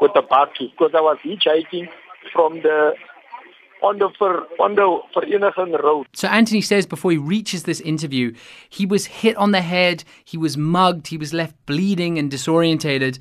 with 0.00 0.10
a 0.16 0.22
bakkie 0.22 0.72
because 0.72 0.90
I 0.92 1.00
was 1.00 1.18
hitchhiking 1.24 1.88
from 2.32 2.62
the 2.62 2.94
on 3.82 3.98
the 3.98 4.08
for 4.18 4.46
on 4.58 4.74
the 4.74 5.00
Vereeniging 5.14 5.82
Road. 5.82 6.06
So 6.14 6.28
Anthony 6.28 6.60
says 6.60 6.86
before 6.86 7.10
he 7.10 7.18
reaches 7.18 7.64
this 7.64 7.80
interview, 7.80 8.34
he 8.68 8.86
was 8.86 9.06
hit 9.06 9.36
on 9.36 9.50
the 9.52 9.60
head, 9.60 10.04
he 10.24 10.36
was 10.36 10.56
mugged, 10.56 11.08
he 11.08 11.16
was 11.16 11.32
left 11.32 11.54
bleeding 11.66 12.18
and 12.18 12.30
disorientated. 12.30 13.18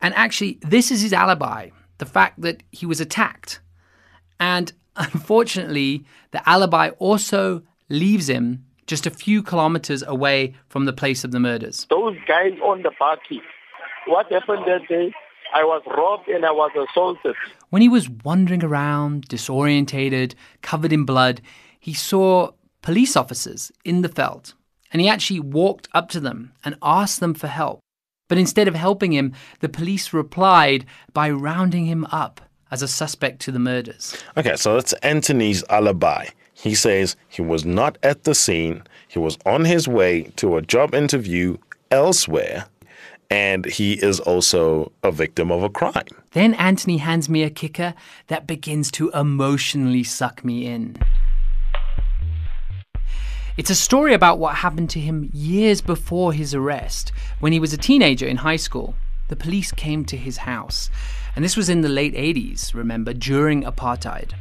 And 0.00 0.14
actually, 0.14 0.58
this 0.62 0.90
is 0.90 1.02
his 1.02 1.12
alibi 1.12 1.70
the 1.98 2.06
fact 2.06 2.40
that 2.40 2.64
he 2.72 2.84
was 2.84 3.00
attacked. 3.00 3.60
And 4.40 4.72
unfortunately, 4.96 6.04
the 6.32 6.46
alibi 6.48 6.90
also 6.98 7.62
leaves 7.88 8.28
him 8.28 8.64
just 8.88 9.06
a 9.06 9.10
few 9.10 9.42
kilometers 9.42 10.02
away 10.02 10.54
from 10.68 10.84
the 10.84 10.92
place 10.92 11.22
of 11.22 11.30
the 11.30 11.38
murders. 11.38 11.86
Those 11.88 12.16
guys 12.26 12.54
on 12.64 12.82
the 12.82 12.90
party, 12.90 13.40
what 14.06 14.30
happened 14.32 14.64
that 14.66 14.88
day? 14.88 15.12
I 15.54 15.62
was 15.64 15.82
robbed 15.86 16.28
and 16.28 16.44
I 16.44 16.50
was 16.50 16.72
assaulted. 16.74 17.36
When 17.72 17.80
he 17.80 17.88
was 17.88 18.10
wandering 18.10 18.62
around, 18.62 19.30
disorientated, 19.30 20.34
covered 20.60 20.92
in 20.92 21.06
blood, 21.06 21.40
he 21.80 21.94
saw 21.94 22.50
police 22.82 23.16
officers 23.16 23.72
in 23.82 24.02
the 24.02 24.08
veld 24.08 24.52
and 24.92 25.00
he 25.00 25.08
actually 25.08 25.40
walked 25.40 25.88
up 25.94 26.10
to 26.10 26.20
them 26.20 26.52
and 26.66 26.76
asked 26.82 27.20
them 27.20 27.32
for 27.32 27.46
help. 27.46 27.80
But 28.28 28.36
instead 28.36 28.68
of 28.68 28.74
helping 28.74 29.12
him, 29.12 29.32
the 29.60 29.70
police 29.70 30.12
replied 30.12 30.84
by 31.14 31.30
rounding 31.30 31.86
him 31.86 32.04
up 32.12 32.42
as 32.70 32.82
a 32.82 32.88
suspect 32.88 33.40
to 33.40 33.50
the 33.50 33.58
murders. 33.58 34.22
Okay, 34.36 34.56
so 34.56 34.74
that's 34.74 34.92
Anthony's 35.02 35.64
alibi. 35.70 36.26
He 36.52 36.74
says 36.74 37.16
he 37.26 37.40
was 37.40 37.64
not 37.64 37.96
at 38.02 38.24
the 38.24 38.34
scene, 38.34 38.82
he 39.08 39.18
was 39.18 39.38
on 39.46 39.64
his 39.64 39.88
way 39.88 40.24
to 40.36 40.58
a 40.58 40.62
job 40.62 40.94
interview 40.94 41.56
elsewhere, 41.90 42.66
and 43.32 43.64
he 43.64 43.94
is 43.94 44.20
also 44.20 44.92
a 45.02 45.10
victim 45.10 45.50
of 45.50 45.62
a 45.62 45.70
crime. 45.70 46.14
Then 46.32 46.52
Anthony 46.54 46.98
hands 46.98 47.30
me 47.30 47.42
a 47.42 47.50
kicker 47.50 47.94
that 48.26 48.46
begins 48.46 48.90
to 48.92 49.10
emotionally 49.10 50.04
suck 50.04 50.44
me 50.44 50.66
in. 50.66 50.96
It's 53.56 53.70
a 53.70 53.74
story 53.74 54.12
about 54.12 54.38
what 54.38 54.56
happened 54.56 54.90
to 54.90 55.00
him 55.00 55.30
years 55.32 55.80
before 55.80 56.34
his 56.34 56.54
arrest. 56.54 57.12
When 57.40 57.52
he 57.52 57.60
was 57.60 57.72
a 57.72 57.78
teenager 57.78 58.26
in 58.26 58.36
high 58.36 58.56
school, 58.56 58.94
the 59.28 59.36
police 59.36 59.72
came 59.72 60.04
to 60.06 60.16
his 60.16 60.38
house. 60.38 60.90
And 61.34 61.42
this 61.42 61.56
was 61.56 61.70
in 61.70 61.80
the 61.80 61.88
late 61.88 62.14
80s, 62.14 62.74
remember, 62.74 63.14
during 63.14 63.62
apartheid. 63.62 64.32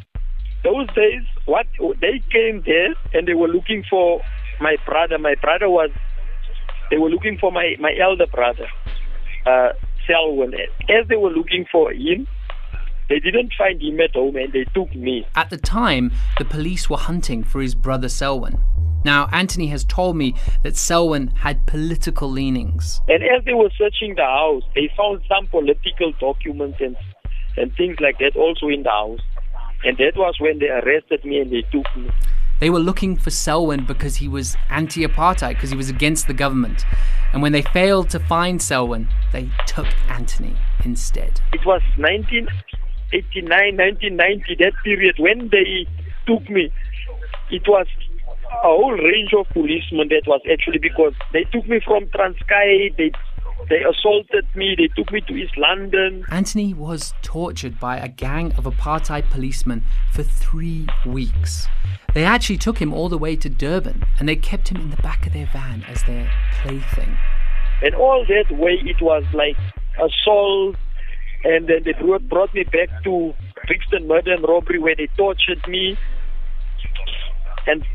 Those 0.64 0.88
days, 0.94 1.24
what 1.46 1.66
they 2.02 2.22
came 2.32 2.62
there 2.66 2.94
and 3.14 3.26
they 3.28 3.34
were 3.34 3.48
looking 3.48 3.86
for 3.90 4.22
my 4.60 4.76
brother. 4.86 5.18
My 5.18 5.36
brother 5.36 5.70
was. 5.70 5.92
They 6.90 6.98
were 6.98 7.10
looking 7.10 7.38
for 7.38 7.52
my 7.54 7.76
my 7.80 7.96
elder 8.00 8.28
brother, 8.28 8.68
uh, 9.46 9.70
Selwyn. 10.08 10.54
As 10.90 11.08
they 11.08 11.16
were 11.16 11.30
looking 11.30 11.66
for 11.72 11.92
him, 11.92 12.28
they 13.10 13.20
didn't 13.20 13.54
find 13.58 13.82
him 13.82 14.00
at 14.00 14.14
home, 14.14 14.36
and 14.38 14.54
they 14.54 14.66
took 14.74 14.94
me. 14.96 15.28
At 15.36 15.50
the 15.50 15.58
time, 15.58 16.12
the 16.38 16.46
police 16.46 16.90
were 16.90 16.98
hunting 16.98 17.44
for 17.44 17.62
his 17.62 17.76
brother 17.76 18.10
Selwyn. 18.10 18.64
Now, 19.04 19.28
Anthony 19.32 19.68
has 19.68 19.84
told 19.84 20.16
me 20.16 20.36
that 20.64 20.78
Selwyn 20.78 21.28
had 21.28 21.66
political 21.66 22.30
leanings. 22.30 23.02
And 23.08 23.24
as 23.24 23.44
they 23.46 23.54
were 23.54 23.72
searching 23.78 24.16
the 24.16 24.24
house, 24.24 24.64
they 24.76 24.90
found 24.96 25.22
some 25.28 25.48
political 25.48 26.14
documents 26.20 26.78
and 26.80 26.96
and 27.58 27.74
things 27.76 27.98
like 28.00 28.18
that 28.20 28.36
also 28.36 28.70
in 28.70 28.84
the 28.84 28.90
house. 28.90 29.20
And 29.84 29.98
that 29.98 30.14
was 30.16 30.36
when 30.40 30.60
they 30.60 30.70
arrested 30.70 31.26
me 31.26 31.40
and 31.40 31.52
they 31.52 31.64
took 31.64 31.86
me. 31.98 32.10
They 32.62 32.70
were 32.70 32.80
looking 32.80 33.18
for 33.18 33.32
Selwyn 33.32 33.86
because 33.86 34.18
he 34.18 34.28
was 34.28 34.56
anti 34.70 35.04
apartheid, 35.04 35.56
because 35.56 35.72
he 35.72 35.76
was 35.76 35.90
against 35.90 36.28
the 36.28 36.34
government. 36.36 36.86
And 37.34 37.42
when 37.42 37.54
they 37.54 37.64
failed 37.64 38.12
to 38.12 38.20
find 38.20 38.62
Selwyn, 38.62 39.10
they 39.32 39.50
took 39.66 39.88
Anthony 40.08 40.56
instead. 40.86 41.42
It 41.54 41.66
was 41.66 41.82
1989, 41.98 43.50
1990, 43.50 44.56
that 44.60 44.74
period 44.84 45.16
when 45.18 45.50
they 45.52 45.88
took 46.28 46.48
me. 46.52 46.72
It 47.50 47.64
was 47.68 47.88
a 48.64 48.68
whole 48.68 48.94
range 48.94 49.34
of 49.36 49.48
policemen 49.54 50.10
that 50.10 50.28
was 50.28 50.42
actually 50.46 50.78
because 50.78 51.14
they 51.34 51.46
took 51.46 51.68
me 51.68 51.82
from 51.84 52.06
Transkei, 52.14 52.96
they 52.96 53.12
they 53.70 53.84
assaulted 53.84 54.46
me, 54.56 54.76
they 54.78 54.88
took 54.96 55.12
me 55.12 55.22
to 55.22 55.34
East 55.34 55.58
London. 55.58 56.26
Anthony 56.30 56.74
was 56.74 57.14
tortured 57.22 57.80
by 57.80 57.98
a 57.98 58.08
gang 58.08 58.54
of 58.54 58.66
apartheid 58.66 59.30
policemen 59.30 59.84
for 60.12 60.24
three 60.24 60.88
weeks. 61.06 61.68
They 62.14 62.26
actually 62.26 62.58
took 62.58 62.80
him 62.80 62.94
all 62.94 63.10
the 63.10 63.18
way 63.18 63.36
to 63.38 63.50
Durban 63.50 64.06
and 64.20 64.28
they 64.28 64.36
kept 64.36 64.70
him 64.70 64.82
in 64.82 64.90
the 64.90 64.98
back 64.98 65.26
of 65.26 65.34
their 65.34 65.50
van 65.52 65.84
as 65.84 66.04
their 66.04 66.32
plaything. 66.62 67.18
And 67.82 67.96
all 67.96 68.26
that 68.28 68.56
way 68.56 68.80
it 68.84 69.02
was 69.02 69.24
like 69.34 69.58
assault 69.98 70.76
and 71.44 71.68
then 71.68 71.84
they 71.86 71.94
brought, 71.94 72.28
brought 72.30 72.54
me 72.54 72.64
back 72.64 73.04
to 73.04 73.34
Brixton 73.66 74.08
murder 74.08 74.34
and 74.34 74.44
robbery 74.44 74.80
where 74.80 74.96
they 74.96 75.08
tortured 75.18 75.66
me. 75.68 75.98
And 77.68 77.86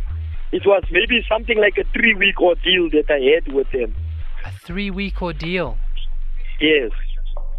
it 0.53 0.63
was 0.65 0.85
maybe 0.91 1.25
something 1.29 1.59
like 1.59 1.77
a 1.79 1.85
three 1.93 2.15
week 2.15 2.41
ordeal 2.41 2.91
that 2.91 3.11
I 3.11 3.35
had 3.35 3.53
with 3.53 3.71
them. 3.73 3.95
A 4.47 4.50
three 4.50 4.93
week 4.93 5.23
ordeal. 5.23 5.76
Yes. 6.61 6.93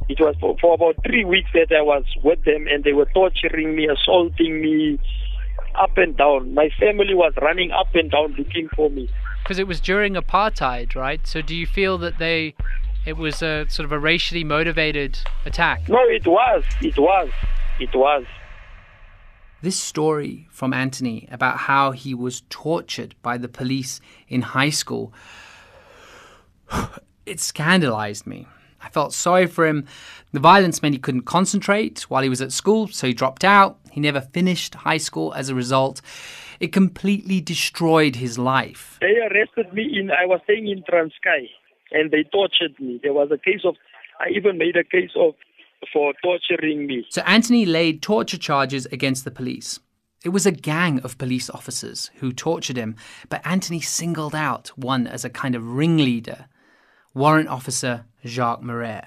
It 0.07 0.21
was 0.21 0.35
for, 0.39 0.55
for 0.61 0.75
about 0.75 0.95
three 1.05 1.25
weeks 1.25 1.49
that 1.53 1.67
I 1.77 1.81
was 1.81 2.05
with 2.23 2.41
them 2.45 2.65
and 2.71 2.85
they 2.85 2.93
were 2.93 3.09
torturing 3.13 3.75
me, 3.75 3.89
assaulting 3.89 4.61
me 4.61 4.97
up 5.75 5.97
and 5.97 6.15
down. 6.15 6.53
My 6.53 6.69
family 6.79 7.13
was 7.13 7.33
running 7.41 7.71
up 7.71 7.93
and 7.93 8.09
down 8.09 8.35
looking 8.37 8.69
for 8.73 8.89
me. 8.89 9.09
Because 9.43 9.59
it 9.59 9.67
was 9.67 9.81
during 9.81 10.13
apartheid, 10.13 10.95
right? 10.95 11.27
So 11.27 11.41
do 11.41 11.53
you 11.53 11.67
feel 11.67 11.97
that 11.97 12.19
they 12.19 12.55
it 13.05 13.17
was 13.17 13.41
a 13.41 13.65
sort 13.67 13.83
of 13.83 13.91
a 13.91 13.99
racially 13.99 14.45
motivated 14.45 15.19
attack? 15.45 15.89
No, 15.89 15.99
it 16.03 16.25
was. 16.25 16.63
It 16.81 16.97
was. 16.97 17.29
It 17.81 17.93
was. 17.93 18.23
This 19.61 19.77
story 19.77 20.47
from 20.51 20.73
Anthony 20.73 21.27
about 21.31 21.57
how 21.57 21.91
he 21.91 22.13
was 22.13 22.43
tortured 22.49 23.15
by 23.21 23.37
the 23.37 23.49
police 23.49 23.99
in 24.29 24.41
high 24.41 24.69
school 24.69 25.13
it 27.25 27.39
scandalized 27.39 28.27
me. 28.27 28.47
I 28.81 28.89
felt 28.89 29.13
sorry 29.13 29.47
for 29.47 29.65
him. 29.65 29.85
The 30.33 30.39
violence 30.39 30.81
meant 30.81 30.93
he 30.93 30.99
couldn't 30.99 31.21
concentrate 31.21 32.01
while 32.09 32.23
he 32.23 32.29
was 32.29 32.41
at 32.41 32.51
school, 32.51 32.87
so 32.87 33.07
he 33.07 33.13
dropped 33.13 33.43
out. 33.43 33.79
He 33.91 33.99
never 33.99 34.21
finished 34.21 34.75
high 34.75 34.97
school 34.97 35.33
as 35.33 35.49
a 35.49 35.55
result. 35.55 36.01
It 36.59 36.71
completely 36.71 37.41
destroyed 37.41 38.17
his 38.17 38.37
life. 38.37 38.97
They 39.01 39.17
arrested 39.17 39.73
me 39.73 39.99
in, 39.99 40.11
I 40.11 40.25
was 40.25 40.39
staying 40.43 40.67
in 40.67 40.83
Transkei, 40.83 41.49
and 41.91 42.11
they 42.11 42.23
tortured 42.23 42.79
me. 42.79 42.99
There 43.01 43.13
was 43.13 43.29
a 43.31 43.37
case 43.37 43.61
of, 43.65 43.75
I 44.19 44.29
even 44.35 44.57
made 44.57 44.75
a 44.75 44.83
case 44.83 45.11
of, 45.15 45.33
for 45.93 46.13
torturing 46.23 46.87
me. 46.87 47.05
So 47.09 47.21
Anthony 47.21 47.65
laid 47.65 48.01
torture 48.01 48.37
charges 48.37 48.85
against 48.87 49.25
the 49.25 49.31
police. 49.31 49.79
It 50.23 50.29
was 50.29 50.45
a 50.45 50.51
gang 50.51 50.99
of 51.01 51.17
police 51.17 51.49
officers 51.49 52.09
who 52.15 52.33
tortured 52.33 52.77
him, 52.77 52.95
but 53.29 53.45
Anthony 53.45 53.79
singled 53.79 54.33
out 54.33 54.69
one 54.75 55.05
as 55.05 55.23
a 55.23 55.29
kind 55.29 55.55
of 55.55 55.67
ringleader 55.67 56.47
Warrant 57.17 57.49
Officer 57.49 58.05
Jacques 58.23 58.61
Marais. 58.61 59.01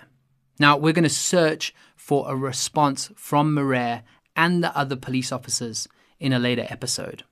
Now, 0.59 0.77
we're 0.77 0.93
going 0.93 1.05
to 1.05 1.09
search 1.09 1.73
for 1.95 2.29
a 2.29 2.35
response 2.35 3.13
from 3.15 3.55
Marais 3.55 4.03
and 4.35 4.65
the 4.65 4.77
other 4.77 4.97
police 4.97 5.31
officers 5.31 5.87
in 6.19 6.33
a 6.33 6.41
later 6.41 6.67
episode. 6.69 7.23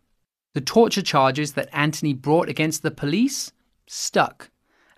The 0.54 0.60
torture 0.60 1.02
charges 1.02 1.54
that 1.54 1.68
Anthony 1.72 2.14
brought 2.14 2.48
against 2.48 2.84
the 2.84 2.92
police 2.92 3.50
stuck, 3.88 4.50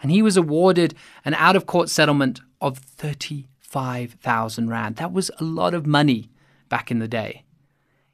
and 0.03 0.11
he 0.11 0.21
was 0.21 0.37
awarded 0.37 0.95
an 1.25 1.33
out 1.33 1.57
of 1.57 1.65
court 1.65 1.89
settlement 1.89 2.43
of 2.61 2.77
35,000 2.77 4.69
Rand. 4.69 4.97
That 4.97 5.15
was 5.15 5.31
a 5.41 5.45
lot 5.45 5.73
of 5.73 5.87
money 5.87 6.31
back 6.69 6.91
in 6.91 6.99
the 6.99 7.09
day. 7.09 7.45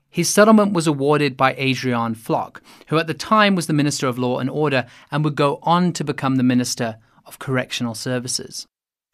His 0.08 0.28
settlement 0.28 0.72
was 0.72 0.86
awarded 0.86 1.36
by 1.36 1.54
Adriaan 1.54 2.14
Vlok, 2.14 2.60
who 2.86 2.98
at 2.98 3.08
the 3.08 3.12
time 3.12 3.56
was 3.56 3.66
the 3.66 3.72
Minister 3.72 4.06
of 4.06 4.18
Law 4.18 4.38
and 4.38 4.48
Order 4.48 4.86
and 5.10 5.24
would 5.24 5.34
go 5.34 5.58
on 5.64 5.92
to 5.94 6.04
become 6.04 6.36
the 6.36 6.44
Minister 6.44 6.98
of 7.26 7.38
Correctional 7.38 7.94
Services. 7.94 8.66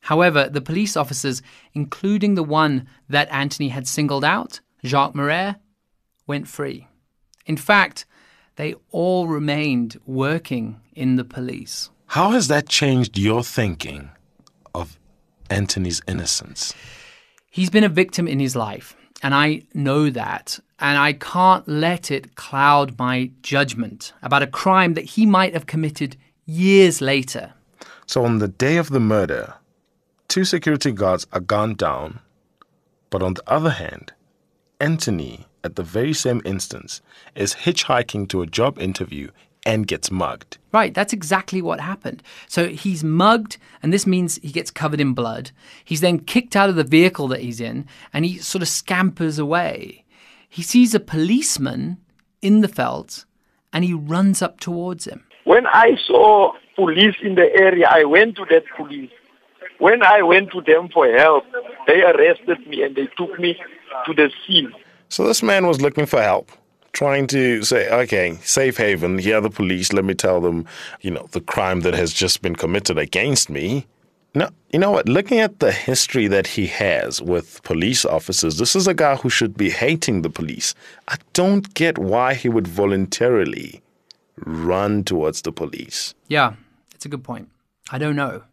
However, 0.02 0.48
the 0.48 0.60
police 0.60 0.96
officers, 0.96 1.42
including 1.74 2.34
the 2.34 2.42
one 2.42 2.88
that 3.08 3.30
Anthony 3.30 3.68
had 3.68 3.86
singled 3.86 4.24
out, 4.24 4.60
Jacques 4.84 5.14
Marais, 5.14 5.54
went 6.26 6.48
free. 6.48 6.88
In 7.46 7.56
fact, 7.56 8.04
they 8.56 8.74
all 8.90 9.28
remained 9.28 9.98
working 10.06 10.80
in 10.94 11.16
the 11.16 11.24
police. 11.24 11.90
How 12.06 12.30
has 12.32 12.48
that 12.48 12.68
changed 12.68 13.16
your 13.16 13.42
thinking 13.42 14.10
of 14.74 14.98
Anthony's 15.48 16.02
innocence? 16.06 16.74
He's 17.50 17.70
been 17.70 17.84
a 17.84 17.88
victim 17.88 18.26
in 18.26 18.40
his 18.40 18.56
life, 18.56 18.96
and 19.22 19.34
I 19.34 19.62
know 19.72 20.10
that, 20.10 20.58
and 20.78 20.98
I 20.98 21.12
can't 21.12 21.66
let 21.68 22.10
it 22.10 22.34
cloud 22.34 22.98
my 22.98 23.30
judgment 23.42 24.12
about 24.20 24.42
a 24.42 24.46
crime 24.46 24.94
that 24.94 25.04
he 25.04 25.26
might 25.26 25.54
have 25.54 25.66
committed 25.66 26.16
years 26.44 27.00
later. 27.00 27.54
So, 28.06 28.24
on 28.24 28.38
the 28.38 28.48
day 28.48 28.76
of 28.76 28.90
the 28.90 29.00
murder, 29.00 29.54
two 30.28 30.44
security 30.44 30.92
guards 30.92 31.26
are 31.32 31.40
gunned 31.40 31.78
down, 31.78 32.20
but 33.10 33.22
on 33.22 33.34
the 33.34 33.42
other 33.46 33.70
hand, 33.70 34.12
Anthony, 34.80 35.46
at 35.62 35.76
the 35.76 35.82
very 35.82 36.12
same 36.12 36.42
instance, 36.44 37.00
is 37.34 37.54
hitchhiking 37.54 38.28
to 38.28 38.42
a 38.42 38.46
job 38.46 38.78
interview 38.78 39.30
and 39.64 39.86
gets 39.86 40.10
mugged. 40.10 40.58
Right, 40.72 40.92
that's 40.92 41.12
exactly 41.12 41.62
what 41.62 41.80
happened. 41.80 42.22
So 42.48 42.68
he's 42.68 43.04
mugged, 43.04 43.58
and 43.82 43.92
this 43.92 44.06
means 44.06 44.36
he 44.42 44.50
gets 44.50 44.70
covered 44.70 45.00
in 45.00 45.14
blood. 45.14 45.52
He's 45.84 46.00
then 46.00 46.18
kicked 46.18 46.56
out 46.56 46.68
of 46.68 46.76
the 46.76 46.84
vehicle 46.84 47.28
that 47.28 47.40
he's 47.40 47.60
in, 47.60 47.86
and 48.12 48.24
he 48.24 48.38
sort 48.38 48.62
of 48.62 48.68
scampers 48.68 49.38
away. 49.38 50.04
He 50.48 50.62
sees 50.62 50.94
a 50.94 51.00
policeman 51.00 51.98
in 52.40 52.60
the 52.60 52.68
veld, 52.68 53.24
and 53.72 53.84
he 53.84 53.94
runs 53.94 54.42
up 54.42 54.58
towards 54.58 55.06
him. 55.06 55.24
When 55.44 55.66
I 55.66 55.96
saw 56.06 56.52
police 56.76 57.16
in 57.22 57.34
the 57.34 57.52
area, 57.54 57.88
I 57.88 58.04
went 58.04 58.36
to 58.36 58.44
that 58.50 58.64
police. 58.76 59.10
When 59.78 60.02
I 60.02 60.22
went 60.22 60.50
to 60.52 60.60
them 60.60 60.88
for 60.88 61.10
help, 61.12 61.44
they 61.86 62.02
arrested 62.02 62.66
me 62.66 62.82
and 62.82 62.94
they 62.94 63.08
took 63.16 63.38
me 63.38 63.56
to 64.06 64.14
the 64.14 64.30
scene. 64.46 64.72
So 65.08 65.26
this 65.26 65.42
man 65.42 65.66
was 65.66 65.80
looking 65.80 66.06
for 66.06 66.22
help, 66.22 66.50
trying 66.92 67.26
to 67.28 67.62
say, 67.64 67.90
okay, 67.90 68.34
safe 68.42 68.76
haven, 68.76 69.18
here 69.18 69.38
are 69.38 69.40
the 69.40 69.50
police, 69.50 69.92
let 69.92 70.04
me 70.04 70.14
tell 70.14 70.40
them, 70.40 70.66
you 71.00 71.10
know, 71.10 71.28
the 71.32 71.40
crime 71.40 71.80
that 71.80 71.94
has 71.94 72.12
just 72.12 72.42
been 72.42 72.56
committed 72.56 72.96
against 72.96 73.50
me. 73.50 73.86
No, 74.34 74.48
you 74.72 74.78
know 74.78 74.90
what? 74.90 75.08
Looking 75.08 75.40
at 75.40 75.58
the 75.58 75.72
history 75.72 76.26
that 76.28 76.46
he 76.46 76.66
has 76.68 77.20
with 77.20 77.62
police 77.64 78.06
officers, 78.06 78.56
this 78.56 78.74
is 78.74 78.86
a 78.86 78.94
guy 78.94 79.16
who 79.16 79.28
should 79.28 79.56
be 79.56 79.68
hating 79.68 80.22
the 80.22 80.30
police. 80.30 80.74
I 81.08 81.16
don't 81.34 81.74
get 81.74 81.98
why 81.98 82.32
he 82.32 82.48
would 82.48 82.66
voluntarily 82.66 83.82
run 84.46 85.04
towards 85.04 85.42
the 85.42 85.52
police. 85.52 86.14
Yeah, 86.28 86.54
it's 87.02 87.06
a 87.06 87.08
good 87.08 87.24
point. 87.24 87.48
I 87.90 87.98
don't 87.98 88.14
know. 88.14 88.44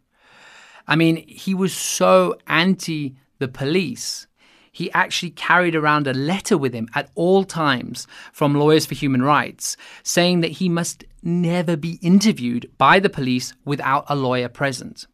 I 0.88 0.96
mean, 0.96 1.24
he 1.28 1.54
was 1.54 1.72
so 1.72 2.34
anti 2.48 3.14
the 3.38 3.46
police. 3.46 4.26
He 4.72 4.90
actually 4.90 5.30
carried 5.30 5.76
around 5.76 6.08
a 6.08 6.12
letter 6.12 6.58
with 6.58 6.74
him 6.74 6.88
at 6.96 7.10
all 7.14 7.44
times 7.44 8.08
from 8.32 8.56
Lawyers 8.56 8.86
for 8.86 8.96
Human 8.96 9.22
Rights 9.22 9.76
saying 10.02 10.40
that 10.40 10.50
he 10.50 10.68
must 10.68 11.04
never 11.22 11.76
be 11.76 12.00
interviewed 12.02 12.68
by 12.76 12.98
the 12.98 13.08
police 13.08 13.52
without 13.64 14.04
a 14.08 14.16
lawyer 14.16 14.48
present. 14.48 15.06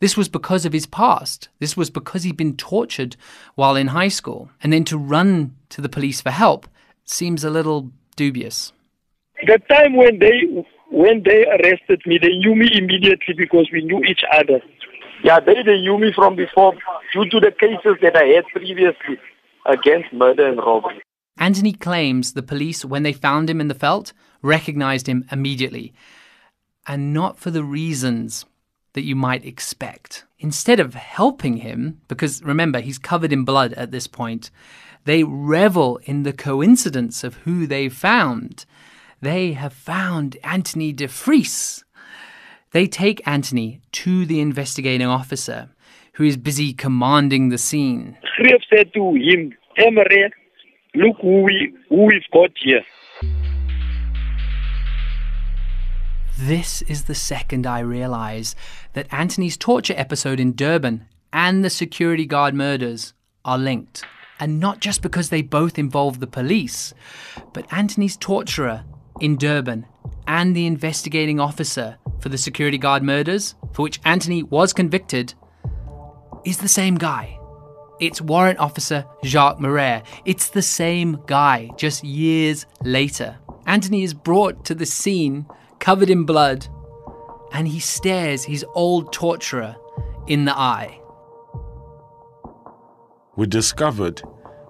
This 0.00 0.14
was 0.14 0.28
because 0.28 0.66
of 0.66 0.74
his 0.74 0.84
past. 0.84 1.48
This 1.60 1.78
was 1.78 1.88
because 1.88 2.24
he'd 2.24 2.36
been 2.36 2.58
tortured 2.58 3.16
while 3.54 3.76
in 3.76 3.88
high 3.88 4.08
school. 4.08 4.50
And 4.62 4.74
then 4.74 4.84
to 4.84 4.98
run 4.98 5.56
to 5.70 5.80
the 5.80 5.88
police 5.88 6.20
for 6.20 6.30
help 6.30 6.68
seems 7.06 7.44
a 7.44 7.50
little 7.50 7.92
dubious. 8.14 8.74
The 9.46 9.58
time 9.70 9.96
when 9.96 10.18
they 10.18 10.66
when 10.94 11.24
they 11.24 11.44
arrested 11.46 12.02
me, 12.06 12.18
they 12.18 12.36
knew 12.36 12.54
me 12.54 12.68
immediately 12.72 13.34
because 13.36 13.68
we 13.72 13.82
knew 13.82 14.02
each 14.04 14.22
other. 14.32 14.60
Yeah, 15.24 15.40
they, 15.40 15.62
they 15.62 15.80
knew 15.80 15.98
me 15.98 16.12
from 16.12 16.36
before 16.36 16.74
due 17.12 17.28
to 17.30 17.40
the 17.40 17.50
cases 17.50 17.96
that 18.00 18.16
I 18.16 18.26
had 18.26 18.44
previously 18.52 19.18
against 19.66 20.12
murder 20.12 20.46
and 20.46 20.58
robbery. 20.58 21.02
Anthony 21.36 21.72
claims 21.72 22.32
the 22.32 22.42
police, 22.42 22.84
when 22.84 23.02
they 23.02 23.12
found 23.12 23.50
him 23.50 23.60
in 23.60 23.66
the 23.66 23.74
veld, 23.74 24.12
recognized 24.40 25.08
him 25.08 25.24
immediately, 25.32 25.92
and 26.86 27.12
not 27.12 27.38
for 27.38 27.50
the 27.50 27.64
reasons 27.64 28.44
that 28.92 29.02
you 29.02 29.16
might 29.16 29.44
expect. 29.44 30.24
Instead 30.38 30.78
of 30.78 30.94
helping 30.94 31.56
him, 31.56 32.00
because 32.06 32.40
remember, 32.44 32.80
he's 32.80 32.98
covered 32.98 33.32
in 33.32 33.44
blood 33.44 33.72
at 33.72 33.90
this 33.90 34.06
point, 34.06 34.50
they 35.04 35.24
revel 35.24 35.98
in 36.04 36.22
the 36.22 36.32
coincidence 36.32 37.24
of 37.24 37.34
who 37.38 37.66
they 37.66 37.88
found. 37.88 38.64
They 39.20 39.52
have 39.52 39.72
found 39.72 40.36
Anthony 40.44 40.92
de 40.92 41.06
Vries. 41.06 41.84
They 42.72 42.86
take 42.86 43.26
Anthony 43.26 43.80
to 43.92 44.26
the 44.26 44.40
investigating 44.40 45.06
officer, 45.06 45.70
who 46.14 46.24
is 46.24 46.36
busy 46.36 46.72
commanding 46.72 47.48
the 47.48 47.58
scene. 47.58 48.18
Greef 48.38 48.60
said 48.68 48.92
to 48.94 49.14
him, 49.14 49.54
Marais, 49.78 50.30
look 50.94 51.16
who, 51.20 51.42
we, 51.42 51.72
who 51.88 52.06
we've 52.06 52.22
got 52.32 52.50
here. 52.62 52.82
This 56.36 56.82
is 56.82 57.04
the 57.04 57.14
second 57.14 57.64
I 57.64 57.78
realize 57.78 58.56
that 58.94 59.06
Anthony's 59.12 59.56
torture 59.56 59.94
episode 59.96 60.40
in 60.40 60.54
Durban 60.54 61.06
and 61.32 61.64
the 61.64 61.70
security 61.70 62.26
guard 62.26 62.54
murders 62.54 63.14
are 63.44 63.56
linked. 63.56 64.04
And 64.40 64.58
not 64.58 64.80
just 64.80 65.00
because 65.00 65.28
they 65.28 65.42
both 65.42 65.78
involve 65.78 66.18
the 66.18 66.26
police, 66.26 66.92
but 67.52 67.72
Anthony's 67.72 68.16
torturer 68.16 68.84
in 69.20 69.36
Durban 69.36 69.86
and 70.26 70.54
the 70.54 70.66
investigating 70.66 71.40
officer 71.40 71.98
for 72.20 72.28
the 72.28 72.38
security 72.38 72.78
guard 72.78 73.02
murders, 73.02 73.54
for 73.72 73.82
which 73.82 74.00
Anthony 74.04 74.42
was 74.42 74.72
convicted, 74.72 75.34
is 76.44 76.58
the 76.58 76.68
same 76.68 76.96
guy. 76.96 77.38
It's 78.00 78.20
Warrant 78.20 78.58
Officer 78.58 79.04
Jacques 79.24 79.60
Marais. 79.60 80.02
It's 80.24 80.48
the 80.48 80.62
same 80.62 81.20
guy, 81.26 81.70
just 81.76 82.02
years 82.02 82.66
later. 82.82 83.36
Anthony 83.66 84.02
is 84.02 84.14
brought 84.14 84.64
to 84.66 84.74
the 84.74 84.86
scene 84.86 85.46
covered 85.78 86.10
in 86.10 86.24
blood, 86.24 86.66
and 87.52 87.68
he 87.68 87.78
stares 87.78 88.44
his 88.44 88.64
old 88.74 89.12
torturer 89.12 89.76
in 90.26 90.44
the 90.44 90.56
eye. 90.56 91.00
We 93.36 93.46
discovered 93.46 94.22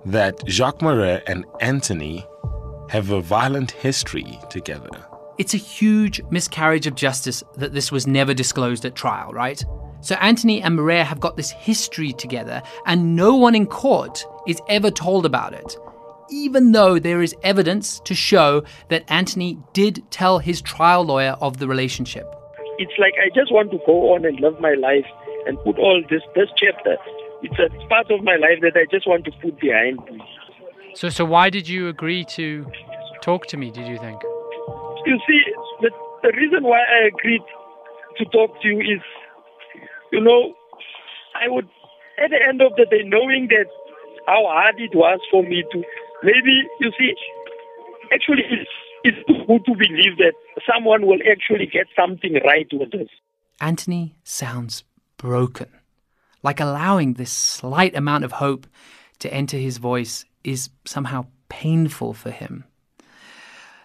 that 0.05 0.47
Jacques 0.47 0.83
Marais 0.83 1.23
and 1.27 1.45
Anthony 1.61 2.27
have 2.89 3.11
a 3.11 3.21
violent 3.21 3.71
history 3.71 4.39
together. 4.51 5.07
It's 5.39 5.55
a 5.55 5.59
huge 5.59 6.23
miscarriage 6.31 6.87
of 6.87 6.95
justice 6.95 7.43
that 7.57 7.73
this 7.73 7.91
was 7.91 8.07
never 8.07 8.35
disclosed 8.35 8.85
at 8.85 8.95
trial, 8.95 9.33
right? 9.33 9.65
So 10.01 10.15
Anthony 10.17 10.63
and 10.63 10.77
Marais 10.77 11.03
have 11.03 11.19
got 11.19 11.37
this 11.37 11.51
history 11.51 12.13
together, 12.13 12.63
and 12.87 13.17
no 13.17 13.35
one 13.35 13.55
in 13.55 13.67
court 13.67 14.25
is 14.47 14.61
ever 14.69 14.91
told 14.91 15.27
about 15.27 15.55
it 15.55 15.77
even 16.31 16.73
though 16.73 16.99
there 16.99 17.23
is 17.23 17.35
evidence 17.43 18.01
to 18.01 18.15
show 18.15 18.65
that 18.89 19.05
Anthony 19.09 19.59
did 19.73 20.03
tell 20.11 20.39
his 20.39 20.61
trial 20.63 21.05
lawyer 21.05 21.37
of 21.41 21.59
the 21.59 21.69
relationship. 21.69 22.27
It's 22.79 22.93
like 22.99 23.15
I 23.23 23.29
just 23.35 23.53
want 23.53 23.71
to 23.71 23.79
go 23.87 24.15
on 24.15 24.25
and 24.25 24.39
live 24.41 24.59
my 24.61 24.75
life 24.75 25.07
and 25.47 25.59
put 25.63 25.79
all 25.79 26.03
this 26.11 26.23
this 26.35 26.49
chapter. 26.57 26.97
It's 27.43 27.59
a 27.59 27.69
part 27.89 28.11
of 28.11 28.25
my 28.25 28.37
life 28.37 28.61
that 28.63 28.77
I 28.77 28.87
just 28.91 29.07
want 29.07 29.25
to 29.27 29.33
put 29.43 29.61
behind 29.61 29.99
me. 30.07 30.21
So, 30.95 31.09
so 31.09 31.25
why 31.25 31.51
did 31.51 31.69
you 31.69 31.89
agree 31.89 32.25
to 32.37 32.67
talk 33.21 33.47
to 33.47 33.57
me? 33.57 33.71
Did 33.71 33.87
you 33.87 33.99
think? 33.99 34.23
You 35.07 35.19
see, 35.27 35.41
the 35.81 35.91
the 36.23 36.33
reason 36.37 36.63
why 36.63 36.79
I 36.79 37.09
agreed 37.09 37.43
to 38.19 38.25
talk 38.27 38.61
to 38.63 38.69
you 38.69 38.79
is, 38.81 39.03
you 40.13 40.21
know, 40.21 40.55
I 41.35 41.49
would 41.49 41.69
at 42.23 42.31
the 42.31 42.39
end 42.49 42.63
of 42.63 42.73
the 42.77 42.87
day, 42.87 43.03
knowing 43.05 43.49
that 43.49 43.67
how 44.27 44.47
hard 44.47 44.77
it 44.79 44.95
was 44.95 45.21
for 45.31 45.43
me 45.43 45.65
to 45.73 45.83
maybe 46.23 46.63
you 46.81 46.93
see, 46.99 47.13
actually, 48.13 48.45
it's, 48.51 48.71
it's 49.03 49.19
good 49.27 49.65
to 49.67 49.73
believe 49.73 50.17
that 50.19 50.35
someone 50.71 51.07
will 51.07 51.21
actually 51.31 51.67
get 51.67 51.87
something 51.97 52.39
right 52.47 52.69
with 52.73 52.93
this. 52.93 53.09
Anthony 53.61 54.17
sounds 54.25 54.85
broken. 55.17 55.69
Like 56.43 56.61
allowing 56.61 57.15
this 57.15 57.33
slight 57.33 57.97
amount 57.97 58.25
of 58.25 58.33
hope 58.33 58.67
to 59.21 59.33
enter 59.33 59.57
his 59.57 59.79
voice 59.79 60.25
is 60.45 60.71
somehow 60.85 61.27
painful 61.49 62.13
for 62.13 62.31
him. 62.31 62.65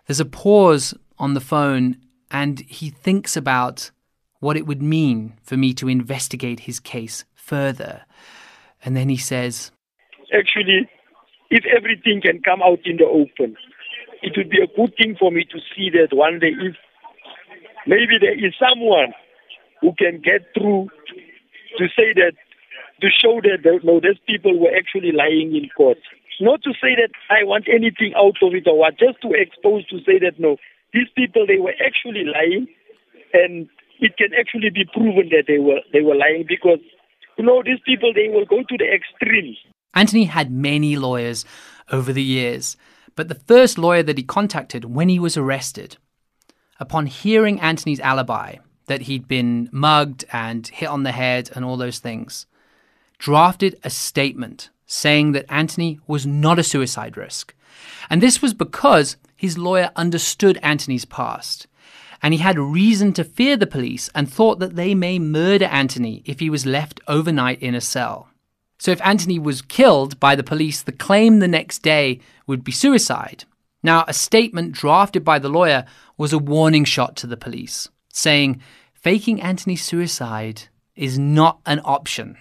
There's 0.07 0.19
a 0.19 0.25
pause 0.25 0.93
on 1.17 1.33
the 1.33 1.41
phone, 1.41 1.97
and 2.31 2.59
he 2.61 2.89
thinks 2.89 3.35
about 3.35 3.91
what 4.39 4.57
it 4.57 4.65
would 4.65 4.81
mean 4.81 5.33
for 5.43 5.57
me 5.57 5.73
to 5.75 5.89
investigate 5.89 6.61
his 6.61 6.79
case 6.79 7.25
further. 7.35 8.03
And 8.83 8.95
then 8.95 9.09
he 9.09 9.17
says, 9.17 9.71
Actually, 10.33 10.89
if 11.49 11.63
everything 11.65 12.21
can 12.21 12.41
come 12.41 12.61
out 12.61 12.79
in 12.85 12.97
the 12.97 13.05
open, 13.05 13.57
it 14.21 14.33
would 14.37 14.49
be 14.49 14.61
a 14.61 14.67
good 14.75 14.93
thing 14.97 15.15
for 15.19 15.31
me 15.31 15.45
to 15.45 15.59
see 15.75 15.89
that 15.91 16.15
one 16.15 16.39
day 16.39 16.53
if 16.59 16.75
maybe 17.87 18.17
there 18.19 18.37
is 18.37 18.53
someone 18.59 19.13
who 19.81 19.93
can 19.97 20.21
get 20.21 20.41
through 20.53 20.89
to 21.77 21.87
say 21.95 22.13
that, 22.13 22.33
to 23.01 23.07
show 23.09 23.39
that 23.41 23.79
no, 23.83 23.99
these 23.99 24.19
people 24.27 24.59
were 24.59 24.71
actually 24.75 25.11
lying 25.11 25.55
in 25.55 25.69
court. 25.75 25.97
Not 26.39 26.63
to 26.63 26.71
say 26.73 26.95
that 26.95 27.12
I 27.30 27.43
want 27.43 27.67
anything 27.67 28.13
out 28.15 28.38
of 28.41 28.54
it 28.54 28.67
or 28.67 28.78
what, 28.78 28.97
just 28.97 29.21
to 29.21 29.32
expose 29.36 29.86
to 29.88 29.99
say 30.06 30.19
that 30.19 30.39
no, 30.39 30.58
these 30.93 31.08
people 31.15 31.45
they 31.45 31.58
were 31.58 31.75
actually 31.86 32.23
lying, 32.23 32.67
and 33.34 33.67
it 33.99 34.15
can 34.17 34.32
actually 34.39 34.69
be 34.69 34.86
proven 34.86 35.30
that 35.32 35.45
they 35.47 35.60
were 35.60 35.82
they 35.91 36.02
were 36.02 36.15
lying 36.15 36.45
because 36.47 36.80
you 37.38 37.43
know 37.43 37.62
these 37.63 37.80
people 37.86 38.13
they 38.13 38.30
will 38.30 38.45
go 38.45 38.63
to 38.63 38.78
the 38.78 38.88
extremes 38.88 39.58
Anthony 39.93 40.25
had 40.25 40.52
many 40.52 40.95
lawyers 40.95 41.45
over 41.91 42.13
the 42.13 42.23
years, 42.23 42.78
but 43.15 43.28
the 43.28 43.36
first 43.36 43.78
lawyer 43.78 44.04
that 44.04 44.17
he 44.17 44.23
contacted 44.23 44.86
when 44.86 45.10
he 45.10 45.19
was 45.19 45.36
arrested, 45.36 45.97
upon 46.80 47.08
hearing 47.08 47.60
Anthony's 47.60 47.99
alibi, 47.99 48.58
that 48.86 49.02
he'd 49.04 49.28
been 49.28 49.67
mugged 49.71 50.25
and 50.32 50.67
hit 50.67 50.89
on 50.89 51.04
the 51.04 51.12
head 51.12 51.49
and 51.56 51.65
all 51.65 51.78
those 51.78 51.99
things, 51.99 52.45
drafted 53.17 53.80
a 53.84 53.89
statement 53.89 54.69
saying 54.91 55.34
that 55.34 55.45
Anthony 55.49 55.99
was 56.08 56.25
not 56.25 56.58
a 56.58 56.63
suicide 56.63 57.15
risk. 57.15 57.54
And 58.10 58.21
this 58.21 58.41
was 58.41 58.56
because 58.56 59.17
his 59.36 59.58
lawyer 59.58 59.91
understood 59.95 60.58
Anthony's 60.63 61.06
past. 61.06 61.67
And 62.23 62.34
he 62.34 62.39
had 62.39 62.58
reason 62.58 63.13
to 63.13 63.23
fear 63.23 63.56
the 63.56 63.67
police 63.67 64.10
and 64.15 64.30
thought 64.30 64.58
that 64.60 64.75
they 64.75 64.95
may 64.95 65.19
murder 65.19 65.65
Anthony 65.65 66.23
if 66.25 66.39
he 66.39 66.49
was 66.49 66.65
left 66.65 66.99
overnight 67.08 67.62
in 67.62 67.75
a 67.75 67.82
cell. 67.82 68.30
So 68.80 68.89
if 68.89 69.02
Anthony 69.06 69.38
was 69.38 69.62
killed 69.62 70.19
by 70.19 70.36
the 70.36 70.43
police, 70.43 70.82
the 70.82 70.91
claim 70.91 71.39
the 71.39 71.47
next 71.47 71.80
day 71.80 72.19
would 72.47 72.63
be 72.63 72.71
suicide. 72.71 73.45
Now, 73.84 74.06
a 74.08 74.13
statement 74.13 74.71
drafted 74.71 75.23
by 75.23 75.38
the 75.38 75.49
lawyer 75.49 75.86
was 76.17 76.34
a 76.34 76.39
warning 76.39 76.84
shot 76.84 77.15
to 77.17 77.28
the 77.28 77.38
police, 77.38 77.88
saying 78.12 78.60
faking 78.93 79.39
Anthony's 79.39 79.86
suicide 79.86 80.63
is 80.95 81.19
not 81.19 81.60
an 81.67 81.80
option. 81.86 82.38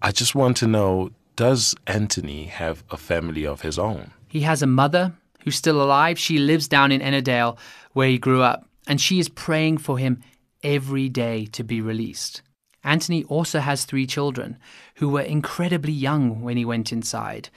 I 0.00 0.12
just 0.12 0.34
want 0.34 0.56
to 0.58 0.66
know 0.66 1.10
does 1.40 1.74
Anthony 1.86 2.44
have 2.44 2.84
a 2.90 2.98
family 2.98 3.46
of 3.46 3.62
his 3.62 3.78
own? 3.78 4.10
He 4.28 4.42
has 4.42 4.60
a 4.60 4.66
mother 4.66 5.14
who's 5.42 5.56
still 5.56 5.80
alive. 5.80 6.18
She 6.18 6.36
lives 6.36 6.68
down 6.68 6.92
in 6.92 7.00
Ennerdale, 7.00 7.56
where 7.94 8.08
he 8.08 8.18
grew 8.18 8.42
up, 8.42 8.68
and 8.86 9.00
she 9.00 9.18
is 9.18 9.30
praying 9.30 9.78
for 9.78 9.96
him 9.96 10.22
every 10.62 11.08
day 11.08 11.46
to 11.46 11.64
be 11.64 11.80
released. 11.80 12.42
Anthony 12.84 13.24
also 13.24 13.60
has 13.60 13.86
three 13.86 14.06
children 14.06 14.58
who 14.96 15.08
were 15.08 15.22
incredibly 15.22 15.94
young 15.94 16.42
when 16.42 16.58
he 16.58 16.66
went 16.66 16.92
inside, 16.92 17.48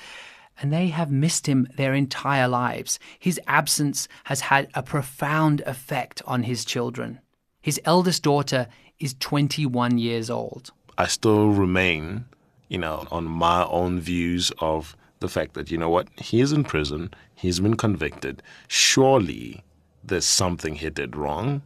and 0.61 0.71
they 0.71 0.87
have 0.87 1.11
missed 1.11 1.47
him 1.47 1.67
their 1.75 1.93
entire 1.93 2.47
lives. 2.47 2.99
His 3.19 3.37
absence 3.47 4.07
has 4.23 4.39
had 4.39 4.69
a 4.73 4.81
profound 4.81 5.59
effect 5.65 6.21
on 6.25 6.43
his 6.43 6.63
children. 6.63 7.19
His 7.59 7.81
eldest 7.83 8.23
daughter 8.23 8.69
is 8.97 9.13
21 9.19 9.97
years 9.97 10.29
old. 10.29 10.71
I 10.97 11.07
still 11.07 11.49
remain, 11.49 12.27
you 12.73 12.79
know, 12.79 13.05
on 13.11 13.25
my 13.25 13.63
own 13.65 13.99
views 13.99 14.51
of 14.57 14.97
the 15.19 15.29
fact 15.29 15.53
that, 15.53 15.69
you 15.69 15.77
know 15.77 15.91
what, 15.91 16.07
he 16.17 16.41
is 16.41 16.51
in 16.51 16.63
prison, 16.63 17.13
he's 17.35 17.59
been 17.59 17.77
convicted. 17.77 18.41
Surely 18.67 19.63
there's 20.03 20.25
something 20.25 20.73
he 20.73 20.89
did 20.89 21.15
wrong. 21.15 21.61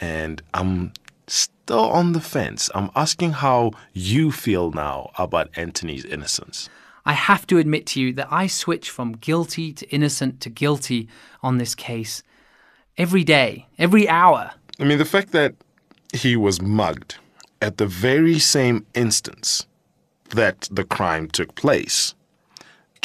And 0.00 0.42
I'm 0.52 0.92
still 1.28 1.88
on 1.88 2.14
the 2.14 2.20
fence. 2.20 2.68
I'm 2.74 2.90
asking 2.96 3.34
how 3.34 3.70
you 3.92 4.32
feel 4.32 4.72
now 4.72 5.10
about 5.16 5.50
Anthony's 5.54 6.04
innocence. 6.04 6.68
I 7.04 7.12
have 7.12 7.46
to 7.46 7.58
admit 7.58 7.86
to 7.86 8.00
you 8.00 8.12
that 8.14 8.26
I 8.28 8.48
switch 8.48 8.90
from 8.90 9.12
guilty 9.12 9.72
to 9.72 9.88
innocent 9.90 10.40
to 10.40 10.50
guilty 10.50 11.08
on 11.44 11.58
this 11.58 11.76
case 11.76 12.24
every 12.98 13.22
day, 13.22 13.68
every 13.78 14.08
hour. 14.08 14.50
I 14.80 14.84
mean, 14.84 14.98
the 14.98 15.04
fact 15.04 15.30
that 15.30 15.54
he 16.12 16.34
was 16.34 16.60
mugged 16.60 17.18
at 17.62 17.76
the 17.76 17.86
very 17.86 18.40
same 18.40 18.84
instance 18.94 19.64
that 20.30 20.68
the 20.70 20.84
crime 20.84 21.28
took 21.28 21.54
place 21.54 22.14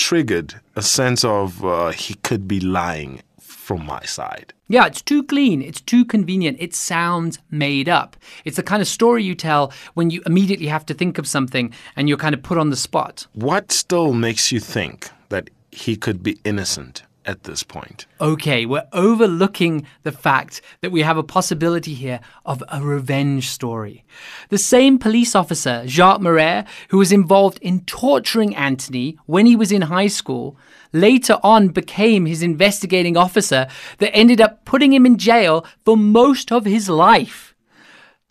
triggered 0.02 0.60
a 0.76 0.82
sense 0.82 1.24
of 1.24 1.64
uh, 1.64 1.92
he 1.92 2.16
could 2.16 2.48
be 2.48 2.60
lying 2.60 3.22
from 3.40 3.86
my 3.86 4.02
side. 4.04 4.54
Yeah, 4.68 4.88
it's 4.88 5.02
too 5.02 5.24
clean. 5.24 5.62
It's 5.62 5.82
too 5.82 6.06
convenient. 6.06 6.58
It 6.60 6.74
sounds 6.74 7.40
made 7.52 7.88
up. 7.88 8.16
It's 8.44 8.58
the 8.58 8.64
kind 8.64 8.82
of 8.82 8.88
story 8.88 9.24
you 9.24 9.36
tell 9.36 9.72
when 9.94 10.10
you 10.10 10.22
immediately 10.26 10.68
have 10.68 10.86
to 10.88 10.94
think 10.94 11.18
of 11.18 11.28
something 11.28 11.72
and 11.96 12.10
you're 12.10 12.18
kind 12.18 12.34
of 12.34 12.42
put 12.42 12.58
on 12.58 12.72
the 12.72 12.76
spot. 12.76 13.28
What 13.34 13.72
still 13.72 14.14
makes 14.14 14.52
you 14.52 14.60
think 14.60 15.10
that 15.30 15.50
he 15.72 15.96
could 15.96 16.24
be 16.24 16.40
innocent 16.44 17.04
at 17.26 17.44
this 17.44 17.64
point. 17.64 18.06
Okay, 18.20 18.66
we're 18.66 18.88
overlooking 18.94 19.86
the 20.04 20.12
fact 20.12 20.62
that 20.82 20.92
we 20.92 21.02
have 21.02 21.18
a 21.18 21.24
possibility 21.24 21.94
here 21.94 22.20
of 22.46 22.64
a 22.70 22.82
revenge 22.82 23.50
story. 23.50 24.04
The 24.50 24.58
same 24.58 24.98
police 24.98 25.36
officer, 25.36 25.84
Jacques 25.88 26.22
Marais, 26.22 26.64
who 26.90 26.98
was 26.98 27.12
involved 27.12 27.60
in 27.62 27.82
torturing 27.86 28.56
Anthony 28.56 29.18
when 29.26 29.46
he 29.46 29.56
was 29.56 29.72
in 29.72 29.84
high 29.84 30.08
school, 30.08 30.58
later 30.94 31.40
on 31.44 31.70
became 31.70 32.26
his 32.26 32.44
investigating 32.44 33.18
officer 33.18 33.68
that 34.00 34.16
ended 34.16 34.42
up 34.42 34.66
putting 34.66 34.94
him 34.94 35.06
in 35.06 35.18
jail 35.18 35.66
for 35.86 35.96
most 35.96 36.52
of 36.52 36.66
his 36.66 36.90
life. 36.90 37.56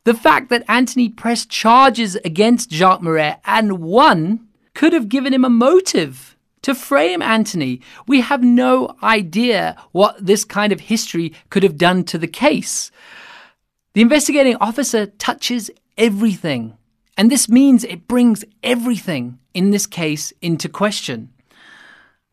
The 0.04 0.14
fact 0.14 0.48
that 0.48 0.64
Anthony 0.66 1.08
pressed 1.08 1.50
charges 1.50 2.16
against 2.16 2.70
Jacques 2.70 3.02
Marais 3.02 3.36
and 3.44 3.80
won 3.80 4.48
could 4.74 4.92
have 4.92 5.08
given 5.08 5.34
him 5.34 5.44
a 5.44 5.50
motive 5.50 6.36
to 6.62 6.74
frame 6.74 7.22
Anthony. 7.22 7.80
We 8.06 8.20
have 8.20 8.42
no 8.42 8.96
idea 9.02 9.76
what 9.92 10.24
this 10.24 10.44
kind 10.44 10.72
of 10.72 10.80
history 10.80 11.32
could 11.50 11.62
have 11.62 11.78
done 11.78 12.04
to 12.04 12.18
the 12.18 12.28
case. 12.28 12.90
The 13.94 14.02
investigating 14.02 14.56
officer 14.56 15.06
touches 15.06 15.70
everything, 15.96 16.76
and 17.16 17.30
this 17.30 17.48
means 17.48 17.84
it 17.84 18.06
brings 18.06 18.44
everything 18.62 19.38
in 19.52 19.70
this 19.70 19.86
case 19.86 20.32
into 20.40 20.68
question. 20.68 21.30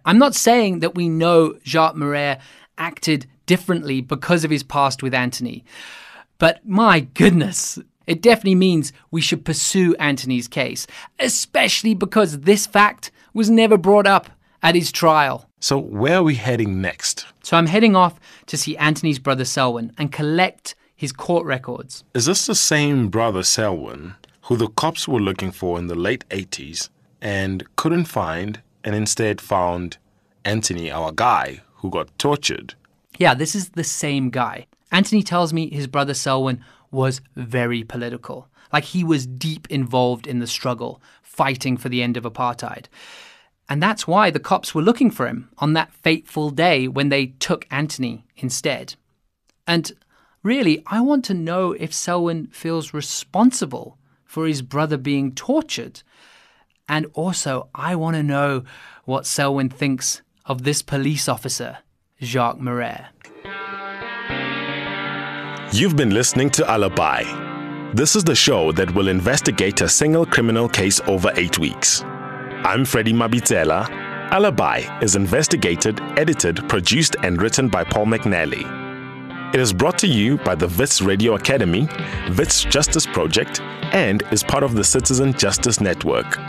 I'm 0.05 0.19
not 0.19 0.35
saying 0.35 0.79
that 0.79 0.95
we 0.95 1.09
know 1.09 1.57
Jacques 1.65 1.95
Marais 1.95 2.37
acted 2.77 3.25
differently 3.45 4.01
because 4.01 4.43
of 4.43 4.51
his 4.51 4.63
past 4.63 5.01
with 5.01 5.13
Anthony, 5.13 5.65
but 6.37 6.65
my 6.65 6.99
goodness, 6.99 7.79
it 8.07 8.21
definitely 8.21 8.55
means 8.55 8.93
we 9.11 9.21
should 9.21 9.45
pursue 9.45 9.95
Anthony's 9.99 10.47
case, 10.47 10.87
especially 11.19 11.93
because 11.93 12.39
this 12.39 12.65
fact 12.65 13.11
was 13.33 13.49
never 13.49 13.77
brought 13.77 14.07
up 14.07 14.29
at 14.63 14.75
his 14.75 14.91
trial. 14.91 15.47
So, 15.59 15.77
where 15.77 16.17
are 16.17 16.23
we 16.23 16.35
heading 16.35 16.81
next? 16.81 17.25
So, 17.43 17.57
I'm 17.57 17.67
heading 17.67 17.95
off 17.95 18.19
to 18.47 18.57
see 18.57 18.77
Anthony's 18.77 19.19
brother 19.19 19.45
Selwyn 19.45 19.91
and 19.97 20.11
collect 20.11 20.75
his 20.95 21.11
court 21.11 21.45
records. 21.45 22.03
Is 22.13 22.25
this 22.25 22.45
the 22.45 22.55
same 22.55 23.09
brother 23.09 23.43
Selwyn 23.43 24.15
who 24.43 24.55
the 24.55 24.69
cops 24.69 25.07
were 25.07 25.19
looking 25.19 25.51
for 25.51 25.77
in 25.77 25.87
the 25.87 25.95
late 25.95 26.25
80s 26.29 26.89
and 27.21 27.63
couldn't 27.75 28.05
find 28.05 28.61
and 28.83 28.95
instead 28.95 29.41
found 29.41 29.97
Anthony, 30.45 30.89
our 30.89 31.11
guy, 31.11 31.61
who 31.75 31.89
got 31.89 32.17
tortured? 32.17 32.73
Yeah, 33.17 33.33
this 33.33 33.55
is 33.55 33.69
the 33.69 33.83
same 33.83 34.29
guy. 34.29 34.67
Anthony 34.91 35.21
tells 35.21 35.51
me 35.51 35.69
his 35.69 35.87
brother 35.87 36.13
Selwyn 36.13 36.63
was 36.91 37.21
very 37.35 37.83
political. 37.83 38.47
Like 38.71 38.85
he 38.85 39.03
was 39.03 39.25
deep 39.25 39.67
involved 39.69 40.27
in 40.27 40.39
the 40.39 40.47
struggle, 40.47 41.01
fighting 41.21 41.77
for 41.77 41.89
the 41.89 42.03
end 42.03 42.17
of 42.17 42.23
apartheid. 42.23 42.85
And 43.69 43.83
that's 43.83 44.07
why 44.07 44.29
the 44.29 44.39
cops 44.39 44.73
were 44.73 44.81
looking 44.81 45.11
for 45.11 45.27
him 45.27 45.49
on 45.57 45.73
that 45.73 45.93
fateful 45.93 46.49
day 46.49 46.87
when 46.87 47.09
they 47.09 47.27
took 47.27 47.67
Anthony 47.69 48.25
instead. 48.37 48.95
And 49.65 49.91
really, 50.41 50.83
I 50.87 51.01
want 51.01 51.25
to 51.25 51.33
know 51.33 51.73
if 51.73 51.93
Selwyn 51.93 52.47
feels 52.47 52.93
responsible 52.93 53.97
for 54.23 54.47
his 54.47 54.61
brother 54.61 54.97
being 54.97 55.33
tortured. 55.33 56.01
And 56.87 57.07
also, 57.13 57.69
I 57.75 57.95
want 57.95 58.15
to 58.15 58.23
know 58.23 58.63
what 59.03 59.25
Selwyn 59.25 59.69
thinks 59.69 60.21
of 60.45 60.63
this 60.63 60.81
police 60.81 61.27
officer, 61.27 61.79
Jacques 62.21 62.59
Marais. 62.59 63.07
You've 65.77 65.95
been 65.95 66.09
listening 66.09 66.49
to 66.57 66.67
Alibi. 66.67 67.21
This 67.93 68.15
is 68.15 68.23
the 68.23 68.33
show 68.33 68.71
that 68.71 68.91
will 68.95 69.09
investigate 69.09 69.79
a 69.81 69.87
single 69.87 70.25
criminal 70.25 70.67
case 70.67 70.99
over 71.01 71.31
eight 71.35 71.59
weeks. 71.59 72.01
I'm 72.01 72.83
Freddie 72.83 73.13
Mabitsela. 73.13 73.87
Alibi 74.31 74.79
is 75.03 75.15
investigated, 75.15 76.01
edited, 76.17 76.67
produced, 76.67 77.15
and 77.21 77.39
written 77.39 77.67
by 77.67 77.83
Paul 77.83 78.07
McNally. 78.07 78.65
It 79.53 79.59
is 79.59 79.71
brought 79.71 79.99
to 79.99 80.07
you 80.07 80.37
by 80.39 80.55
the 80.55 80.67
Wits 80.79 81.03
Radio 81.03 81.35
Academy, 81.35 81.87
Wits 82.35 82.63
Justice 82.63 83.05
Project, 83.05 83.61
and 83.93 84.23
is 84.31 84.43
part 84.43 84.63
of 84.63 84.73
the 84.73 84.83
Citizen 84.83 85.31
Justice 85.31 85.79
Network. 85.79 86.39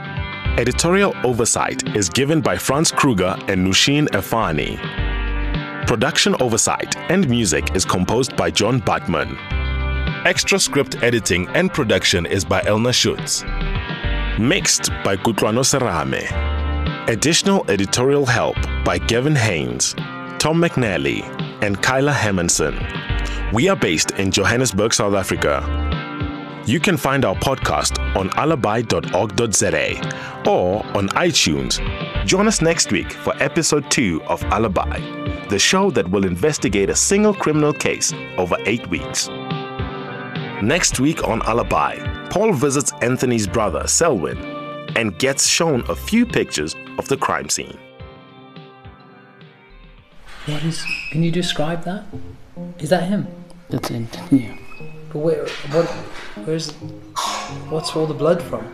Editorial 0.57 1.15
oversight 1.23 1.95
is 1.95 2.09
given 2.09 2.41
by 2.41 2.57
Franz 2.57 2.91
Kruger 2.91 3.37
and 3.47 3.67
Nushin 3.67 4.09
Efani. 4.09 5.08
Production 5.89 6.37
oversight 6.43 6.95
and 7.11 7.27
music 7.31 7.75
is 7.75 7.87
composed 7.87 8.37
by 8.37 8.51
John 8.51 8.79
Batman. 8.79 9.39
Extra 10.27 10.59
script 10.59 11.03
editing 11.03 11.49
and 11.55 11.73
production 11.73 12.27
is 12.27 12.45
by 12.45 12.61
Elna 12.65 12.93
Schutz. 12.93 13.43
Mixed 14.39 14.91
by 15.03 15.17
Kutlwano 15.17 15.65
Serame. 15.65 16.29
Additional 17.09 17.65
editorial 17.71 18.27
help 18.27 18.57
by 18.85 18.99
Gavin 18.99 19.35
Haynes, 19.35 19.95
Tom 20.39 20.61
McNally, 20.61 21.23
and 21.65 21.83
Kyla 21.83 22.13
Hermanson. 22.13 22.77
We 23.55 23.71
are 23.71 23.77
based 23.77 24.11
in 24.11 24.31
Johannesburg, 24.31 24.93
South 24.93 25.15
Africa. 25.15 25.63
You 26.69 26.79
can 26.79 26.99
find 26.99 27.25
our 27.25 27.35
podcast 27.35 27.99
on 28.15 28.29
alibi.org.za 28.37 29.01
or 30.47 30.85
on 30.95 31.09
iTunes. 31.17 32.27
Join 32.27 32.47
us 32.47 32.61
next 32.61 32.93
week 32.93 33.11
for 33.11 33.35
episode 33.43 33.91
2 33.91 34.25
of 34.25 34.45
Alibi, 34.45 34.99
the 35.49 35.59
show 35.59 35.91
that 35.93 36.07
will 36.11 36.27
investigate 36.27 36.91
a 36.91 36.95
single 36.95 37.33
criminal 37.33 37.73
case 37.73 38.13
over 38.37 38.59
eight 38.67 38.87
weeks. 38.91 39.29
Next 40.61 41.01
week 41.01 41.27
on 41.27 41.41
Alibi, 41.47 42.29
Paul 42.29 42.53
visits 42.53 42.93
Anthony's 43.01 43.47
brother, 43.47 43.87
Selwyn, 43.87 44.37
and 44.95 45.19
gets 45.19 45.49
shown 45.49 45.83
a 45.89 45.97
few 45.97 46.27
pictures 46.27 46.77
of 46.99 47.09
the 47.09 47.17
crime 47.17 47.49
scene. 47.49 47.79
What 50.45 50.63
is? 50.65 50.85
Can 51.13 51.23
you 51.23 51.31
describe 51.31 51.85
that? 51.85 52.05
Is 52.79 52.91
that 52.91 53.05
him? 53.05 53.27
That's 53.71 53.91
Anthony. 53.91 54.43
Yeah. 54.45 54.68
But 55.13 55.19
where? 55.19 55.47
What? 55.73 55.87
Where's? 56.45 56.73
What's 57.71 57.95
all 57.97 58.07
the 58.07 58.15
blood 58.15 58.43
from? 58.43 58.65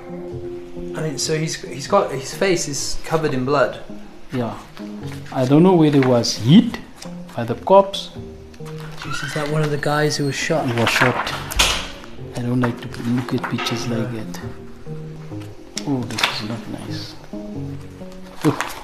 I 0.97 1.03
mean, 1.03 1.19
so 1.19 1.37
he's 1.39 1.55
he's 1.63 1.87
got 1.87 2.11
his 2.13 2.35
face 2.35 2.69
is 2.69 2.99
covered 3.05 3.35
in 3.35 3.45
blood. 3.45 3.83
yeah. 4.33 4.59
I 5.33 5.45
don't 5.45 5.63
know 5.63 5.75
whether 5.75 5.99
it 5.99 6.07
was 6.07 6.37
hit 6.37 6.79
by 7.37 7.45
the 7.45 7.55
cops 7.55 8.11
Jeez, 8.99 9.25
is 9.25 9.35
that 9.35 9.49
one 9.51 9.63
of 9.63 9.71
the 9.71 9.79
guys 9.79 10.17
who 10.17 10.27
was 10.27 10.35
shot? 10.35 10.69
or 10.71 10.75
was 10.81 10.91
shot. 10.91 11.33
I 12.37 12.43
don't 12.43 12.61
like 12.61 12.79
to 12.81 13.03
look 13.03 13.35
at 13.35 13.51
pictures 13.51 13.87
like 13.89 14.11
that. 14.13 14.41
Oh, 15.87 16.01
this 16.05 16.23
is 16.43 16.49
not 16.49 16.63
nice. 16.81 17.15
Oh, 18.45 18.84